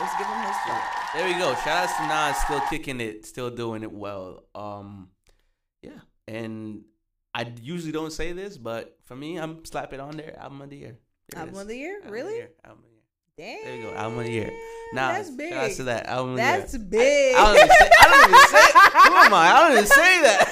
Let's 0.00 0.16
give 0.18 0.26
him 0.26 0.40
his 0.46 0.56
flowers. 0.64 0.82
There 1.14 1.26
we 1.26 1.34
go. 1.34 1.54
Shout 1.62 1.88
out 1.88 1.96
to 1.98 2.06
Nas, 2.08 2.36
still 2.38 2.60
kicking 2.70 3.00
it, 3.00 3.26
still 3.26 3.50
doing 3.50 3.82
it 3.82 3.92
well. 3.92 4.44
Um, 4.54 5.08
yeah, 5.82 6.00
and 6.26 6.82
I 7.34 7.50
usually 7.62 7.92
don't 7.92 8.12
say 8.12 8.32
this, 8.32 8.58
but 8.58 8.96
for 9.04 9.16
me, 9.16 9.38
I'm 9.38 9.64
slapping 9.64 10.00
on 10.00 10.16
there. 10.16 10.36
Album 10.38 10.60
of 10.62 10.70
the 10.70 10.76
year. 10.76 10.98
There 11.30 11.40
Album 11.40 11.56
of 11.60 11.66
the 11.68 11.76
year, 11.76 11.94
Album 11.96 12.04
of 12.04 12.08
the 12.08 12.12
really? 12.12 12.34
year. 12.34 12.50
Album 12.64 12.84
of 12.84 12.84
the 12.84 12.90
year. 13.42 13.48
Damn. 13.56 13.64
There 13.64 13.76
you 13.76 13.82
go. 13.84 13.94
Album 13.96 14.18
of 14.18 14.24
the 14.26 14.32
year. 14.32 14.52
Nah, 14.92 15.12
that's 15.12 15.30
big. 15.30 15.50
Shout 15.52 15.64
out 15.70 15.76
to 15.76 15.84
that 15.84 16.06
album. 16.06 16.30
of 16.32 16.36
the 16.36 16.42
That's 16.42 16.74
year. 16.74 16.82
big. 16.84 17.34
I 17.36 17.44
don't 17.44 17.56
even 17.56 17.68
say. 17.68 17.90
I 17.98 18.04
don't 18.10 18.28
even 18.28 18.40
say. 18.48 18.66
Who 19.08 19.14
am 19.16 19.32
I? 19.34 19.50
I 19.50 19.52
don't 19.62 19.72
even 19.72 19.86
say 19.86 20.20
that. 20.22 20.40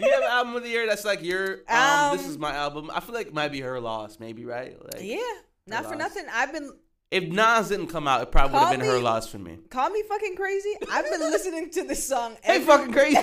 Do 0.00 0.06
you 0.06 0.12
have 0.12 0.22
an 0.22 0.28
album 0.30 0.54
of 0.56 0.62
the 0.64 0.68
year 0.70 0.86
that's 0.86 1.04
like 1.04 1.22
your? 1.22 1.58
Um, 1.68 2.16
this 2.16 2.24
Um, 2.24 2.30
is 2.30 2.38
my 2.38 2.54
album. 2.54 2.90
I 2.92 3.00
feel 3.00 3.14
like 3.14 3.26
it 3.28 3.34
might 3.34 3.52
be 3.52 3.60
her 3.60 3.78
loss, 3.80 4.18
maybe 4.18 4.44
right? 4.46 4.76
Like, 4.82 5.02
yeah, 5.04 5.18
not 5.66 5.84
for 5.84 5.90
loss. 5.90 5.98
nothing. 5.98 6.24
I've 6.32 6.52
been 6.52 6.72
If 7.12 7.24
Nas 7.28 7.68
didn't 7.68 7.88
come 7.88 8.08
out, 8.08 8.22
it 8.22 8.32
probably 8.32 8.54
would 8.58 8.66
have 8.66 8.78
been 8.80 8.88
her 8.88 8.98
loss 8.98 9.28
for 9.28 9.38
me. 9.38 9.58
call 9.70 9.90
me 9.90 10.02
fucking 10.08 10.34
crazy. 10.36 10.74
I've 10.90 11.08
been 11.10 11.20
listening 11.20 11.70
to 11.70 11.84
this 11.84 12.06
song. 12.08 12.36
Hey, 12.42 12.60
fucking 12.60 12.92
crazy. 12.92 13.16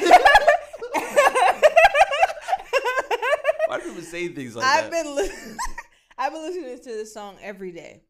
Why 3.67 3.76
do 3.76 3.76
people 3.87 4.03
say 4.03 4.27
things 4.29 4.55
like 4.55 4.65
I've 4.65 4.91
that? 4.91 5.03
been 5.03 5.15
li- 5.15 5.29
I've 6.17 6.31
been 6.33 6.41
listening 6.41 6.77
to 6.77 6.83
this 6.89 7.13
song 7.13 7.37
every 7.41 7.71
day, 7.71 8.03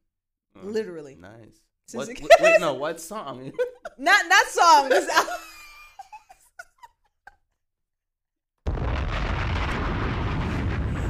Mm, 0.57 0.71
literally. 0.73 1.15
Nice. 1.19 1.59
What, 1.93 2.09
it- 2.09 2.19
wait, 2.21 2.29
wait, 2.41 2.59
no, 2.59 2.73
what 2.73 2.99
song? 2.99 3.51
Not 3.97 4.25
not 4.27 4.45
song. 4.47 4.89
This 4.89 5.07
al- 5.09 5.25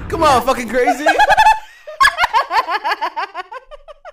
Come 0.10 0.23
on, 0.23 0.41
fucking 0.45 0.69
crazy. 0.69 1.03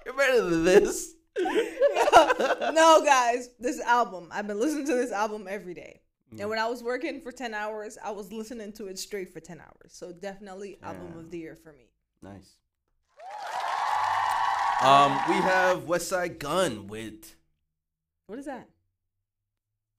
You're 0.05 0.14
better 0.17 0.43
than 0.51 0.64
this. 0.64 1.14
no, 1.40 3.03
guys, 3.05 3.49
this 3.61 3.81
album. 3.81 4.29
I've 4.33 4.49
been 4.49 4.59
listening 4.59 4.87
to 4.87 4.95
this 4.95 5.12
album 5.12 5.47
every 5.49 5.75
day. 5.75 6.01
And 6.40 6.49
when 6.49 6.59
I 6.59 6.66
was 6.66 6.83
working 6.83 7.20
for 7.20 7.33
10 7.33 7.55
hours, 7.55 7.97
I 8.03 8.11
was 8.11 8.33
listening 8.33 8.73
to 8.75 8.87
it 8.87 8.99
straight 8.99 9.33
for 9.33 9.40
10 9.40 9.61
hours. 9.61 9.92
So 9.92 10.12
definitely 10.12 10.79
album 10.83 11.18
of 11.18 11.31
the 11.31 11.38
year 11.38 11.57
for 11.57 11.73
me. 11.73 11.90
Nice. 12.23 12.57
Um, 14.83 15.12
we 15.29 15.35
have 15.37 15.85
Westside 15.85 16.38
Gunn 16.38 16.88
with 16.88 17.35
What 18.27 18.38
is 18.38 18.47
that? 18.47 18.68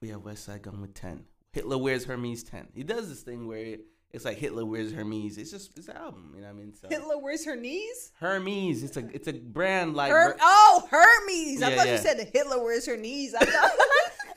we 0.02 0.10
have 0.10 0.22
Westside 0.22 0.62
Gunn 0.62 0.82
with 0.82 0.94
ten. 0.94 1.24
Hitler 1.54 1.78
wears 1.78 2.06
Hermes 2.06 2.44
ten. 2.44 2.68
He 2.76 2.84
does 2.84 3.10
this 3.10 3.22
thing 3.22 3.48
where 3.48 3.78
it's 4.12 4.26
like 4.26 4.38
Hitler 4.38 4.66
wears 4.66 4.92
Hermes. 4.92 5.38
It's 5.38 5.50
just 5.50 5.78
it's 5.78 5.88
an 5.88 5.98
album, 5.98 6.34
you 6.36 6.42
know 6.42 6.48
what 6.48 6.54
I 6.54 6.58
mean? 6.58 6.74
So 6.74 6.88
Hitler 6.90 7.18
wears 7.18 7.46
her 7.46 7.56
knees? 7.56 8.12
Hermes, 8.20 8.84
it's 8.84 8.98
a 8.98 9.08
it's 9.14 9.28
a 9.28 9.34
brand 9.34 9.96
like 9.96 10.12
Her- 10.12 10.36
oh, 10.40 10.88
Hermes. 10.92 11.64
I 11.64 11.76
thought 11.76 11.88
yeah. 11.88 11.94
you 11.94 12.00
said 12.00 12.30
Hitler 12.34 12.64
wears 12.64 12.86
her 12.86 12.98
knees. 12.98 13.34
I 13.34 13.46
thought 13.46 13.72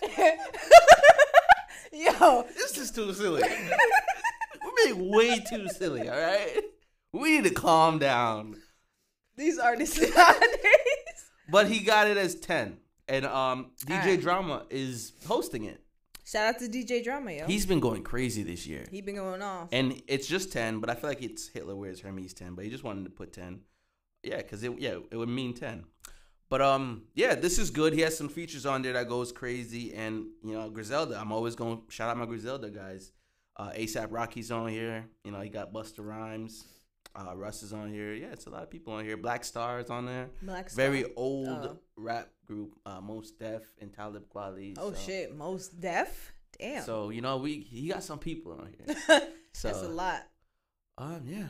Yo, 1.99 2.47
This 2.55 2.79
is 2.79 2.91
too 2.93 3.13
silly. 3.13 3.43
We're 3.43 4.85
being 4.85 5.11
way 5.11 5.41
too 5.51 5.67
silly, 5.69 6.09
all 6.09 6.17
right? 6.17 6.61
We 7.13 7.37
need 7.41 7.45
to 7.49 7.55
calm 7.55 7.99
down. 7.99 8.57
these 9.37 9.59
artists 9.59 9.99
nowadays. 10.17 11.25
But 11.51 11.67
he 11.69 11.81
got 11.81 12.07
it 12.07 12.17
as 12.17 12.35
10. 12.37 12.77
And 13.09 13.25
um 13.25 13.73
DJ 13.87 14.01
Alright. 14.01 14.21
Drama 14.21 14.67
is 14.71 15.15
hosting 15.27 15.65
it. 15.65 15.81
Shout 16.25 16.55
out 16.55 16.61
to 16.61 16.69
DJ 16.69 17.03
Drama, 17.03 17.33
yo. 17.33 17.47
He's 17.47 17.65
been 17.67 17.81
going 17.81 18.03
crazy 18.05 18.43
this 18.43 18.67
year. 18.67 18.85
He's 18.91 19.03
been 19.03 19.15
going 19.17 19.41
off. 19.43 19.71
And 19.73 20.01
it's 20.07 20.27
just 20.29 20.53
10, 20.53 20.79
but 20.81 20.91
I 20.91 20.95
feel 20.95 21.09
like 21.09 21.23
it's 21.23 21.49
Hitler 21.49 21.75
wears 21.75 22.01
Hermes 22.03 22.35
10, 22.35 22.55
but 22.55 22.65
he 22.65 22.71
just 22.71 22.85
wanted 22.85 23.05
to 23.05 23.11
put 23.11 23.33
10. 23.33 23.61
Yeah, 24.23 24.43
cuz 24.43 24.63
it 24.63 24.79
yeah, 24.79 24.99
it 25.11 25.17
would 25.17 25.29
mean 25.31 25.55
10. 25.55 25.85
But 26.51 26.63
um 26.63 27.03
yeah, 27.15 27.35
this 27.35 27.59
is 27.59 27.71
good. 27.71 27.93
He 27.93 28.01
has 28.03 28.17
some 28.17 28.29
features 28.29 28.65
on 28.67 28.83
there 28.83 28.95
that 28.95 29.09
goes 29.09 29.33
crazy 29.33 29.93
and 29.95 30.27
you 30.43 30.53
know, 30.55 30.71
Griselda, 30.71 31.19
I'm 31.21 31.33
always 31.33 31.55
going 31.55 31.79
to 31.79 31.83
shout 31.93 32.09
out 32.11 32.17
my 32.17 32.27
Griselda 32.27 32.71
guys. 32.71 33.13
Uh 33.57 33.71
ASAP 33.71 34.09
Rocky's 34.11 34.51
on 34.51 34.69
here. 34.69 35.07
You 35.25 35.33
know, 35.33 35.41
he 35.41 35.49
got 35.51 35.73
Busta 35.73 35.99
Rhymes. 36.01 36.65
Uh 37.15 37.37
Russ 37.37 37.63
is 37.63 37.73
on 37.73 37.93
here. 37.93 38.15
Yeah, 38.15 38.29
it's 38.33 38.47
a 38.47 38.51
lot 38.51 38.63
of 38.63 38.71
people 38.71 38.93
on 38.95 39.05
here. 39.05 39.17
Black 39.17 39.45
Stars 39.45 39.91
on 39.91 40.07
there. 40.07 40.31
Black 40.43 40.71
Star. 40.71 40.87
Very 40.87 41.05
old 41.17 41.49
Oh. 41.49 41.79
rap 41.97 42.31
group, 42.47 42.75
uh 42.87 43.01
Mos 43.01 43.31
Def 43.33 43.63
and 43.81 43.93
Talib 43.93 44.25
Kweli. 44.35 44.75
Oh 44.79 44.93
so, 44.93 44.99
shit, 44.99 45.37
most 45.37 45.79
deaf. 45.81 46.33
Damn. 46.59 46.83
So, 46.83 47.11
you 47.11 47.21
know, 47.21 47.37
we 47.37 47.61
he 47.61 47.89
got 47.89 48.03
some 48.03 48.19
people 48.19 48.53
on 48.53 48.73
here. 48.79 49.21
So 49.53 49.69
That's 49.69 49.83
a 49.83 49.89
lot. 49.89 50.23
um 50.99 51.23
yeah. 51.27 51.49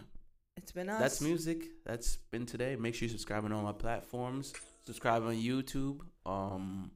It's 0.57 0.73
been 0.73 0.89
us. 0.89 0.99
That's 1.01 1.21
music. 1.21 1.67
That's 1.85 2.17
been 2.33 2.47
today. 2.47 2.75
Make 2.75 2.95
sure 2.95 3.07
you 3.07 3.11
subscribe 3.13 3.45
on 3.45 3.53
all 3.53 3.63
my 3.63 3.73
platforms. 3.73 4.53
Subscribe 4.87 5.23
on 5.25 5.35
YouTube. 5.35 6.01
Um, 6.27 6.91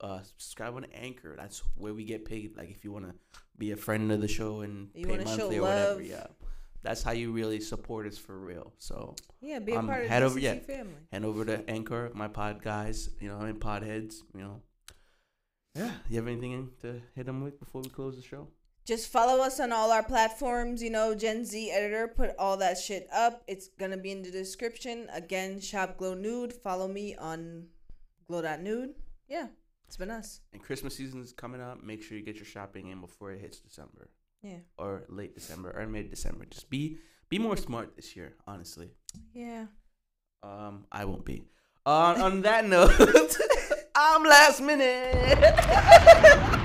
uh, 0.00 0.22
subscribe 0.22 0.74
on 0.74 0.86
Anchor. 0.94 1.34
That's 1.36 1.62
where 1.76 1.94
we 1.94 2.04
get 2.04 2.24
paid. 2.24 2.56
Like 2.56 2.70
if 2.70 2.84
you 2.84 2.92
want 2.92 3.06
to 3.08 3.14
be 3.58 3.72
a 3.72 3.76
friend 3.76 4.10
of 4.12 4.20
the 4.20 4.28
show 4.28 4.60
and 4.62 4.88
You 4.94 5.06
pay 5.06 5.18
monthly 5.24 5.58
or 5.58 5.62
whatever, 5.62 6.02
yeah, 6.02 6.26
that's 6.82 7.02
how 7.02 7.12
you 7.12 7.32
really 7.32 7.60
support 7.60 8.06
us 8.06 8.16
for 8.18 8.38
real. 8.38 8.72
So 8.78 9.14
Yeah, 9.40 9.58
be 9.58 9.72
a 9.72 9.78
Um, 9.78 9.86
part 9.86 10.04
of 10.04 10.08
head 10.08 10.22
the 10.22 10.26
over- 10.26 10.38
yeah. 10.38 10.58
family. 10.60 10.94
head 11.12 11.24
over 11.24 11.44
to 11.44 11.68
Anchor, 11.70 12.10
my 12.14 12.28
pod 12.28 12.62
guys. 12.62 13.10
You 13.20 13.28
know, 13.28 13.40
and 13.40 13.60
pod 13.60 13.82
heads. 13.82 14.22
You 14.34 14.40
know, 14.40 14.62
yeah. 15.74 15.92
You 16.08 16.16
have 16.16 16.26
anything 16.26 16.70
to 16.80 17.00
hit 17.14 17.26
them 17.26 17.42
with 17.42 17.60
before 17.60 17.82
we 17.82 17.90
close 17.90 18.16
the 18.16 18.22
show? 18.22 18.48
Just 18.90 19.12
follow 19.12 19.40
us 19.40 19.60
on 19.60 19.70
all 19.70 19.92
our 19.92 20.02
platforms. 20.02 20.82
You 20.82 20.90
know, 20.90 21.14
Gen 21.14 21.44
Z 21.44 21.70
Editor 21.70 22.08
put 22.08 22.34
all 22.40 22.56
that 22.56 22.76
shit 22.76 23.06
up. 23.14 23.44
It's 23.46 23.68
gonna 23.78 23.96
be 23.96 24.10
in 24.10 24.22
the 24.22 24.32
description. 24.32 25.06
Again, 25.12 25.60
Shop 25.60 25.96
Glow 25.96 26.14
Nude. 26.14 26.52
Follow 26.52 26.88
me 26.88 27.14
on 27.14 27.68
glow.nude. 28.26 28.96
Yeah, 29.28 29.46
it's 29.86 29.96
been 29.96 30.10
us. 30.10 30.40
And 30.52 30.60
Christmas 30.60 30.96
season 30.96 31.22
is 31.22 31.32
coming 31.32 31.60
up. 31.60 31.84
Make 31.84 32.02
sure 32.02 32.18
you 32.18 32.24
get 32.24 32.34
your 32.34 32.44
shopping 32.44 32.88
in 32.88 33.00
before 33.00 33.30
it 33.30 33.40
hits 33.40 33.60
December. 33.60 34.10
Yeah. 34.42 34.58
or 34.76 35.04
late 35.08 35.36
December 35.36 35.70
or 35.70 35.86
mid 35.86 36.10
December. 36.10 36.46
Just 36.46 36.68
be 36.68 36.98
be 37.28 37.38
more 37.38 37.56
smart 37.56 37.94
this 37.94 38.16
year, 38.16 38.34
honestly. 38.44 38.90
Yeah. 39.32 39.66
Um, 40.42 40.86
I 40.90 41.04
won't 41.04 41.24
be. 41.24 41.44
Uh, 41.86 42.16
on 42.20 42.42
that 42.42 42.66
note, 42.66 42.90
I'm 43.94 44.24
last 44.24 44.60
minute. 44.60 45.38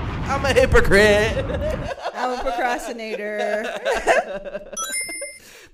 I'm 0.28 0.44
a 0.44 0.52
hypocrite. 0.52 1.92
A 2.34 2.42
procrastinator. 2.42 3.64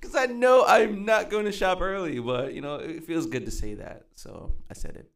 Because 0.03 0.15
I 0.17 0.25
know 0.25 0.65
I'm 0.65 1.05
not 1.05 1.29
going 1.29 1.45
to 1.45 1.51
shop 1.53 1.79
early, 1.81 2.19
but 2.19 2.53
you 2.53 2.59
know 2.59 2.75
it 2.75 3.05
feels 3.05 3.25
good 3.25 3.45
to 3.45 3.51
say 3.51 3.75
that, 3.75 4.03
so 4.15 4.51
I 4.69 4.73
said 4.73 4.97
it. 4.97 5.09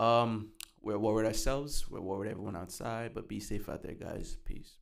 Um, 0.00 0.52
we're 0.80 0.96
with 0.96 1.26
ourselves. 1.26 1.84
We're 1.90 2.00
with 2.00 2.28
everyone 2.28 2.56
outside, 2.56 3.12
but 3.12 3.28
be 3.28 3.40
safe 3.40 3.68
out 3.68 3.82
there, 3.82 3.92
guys. 3.92 4.38
Peace. 4.46 4.76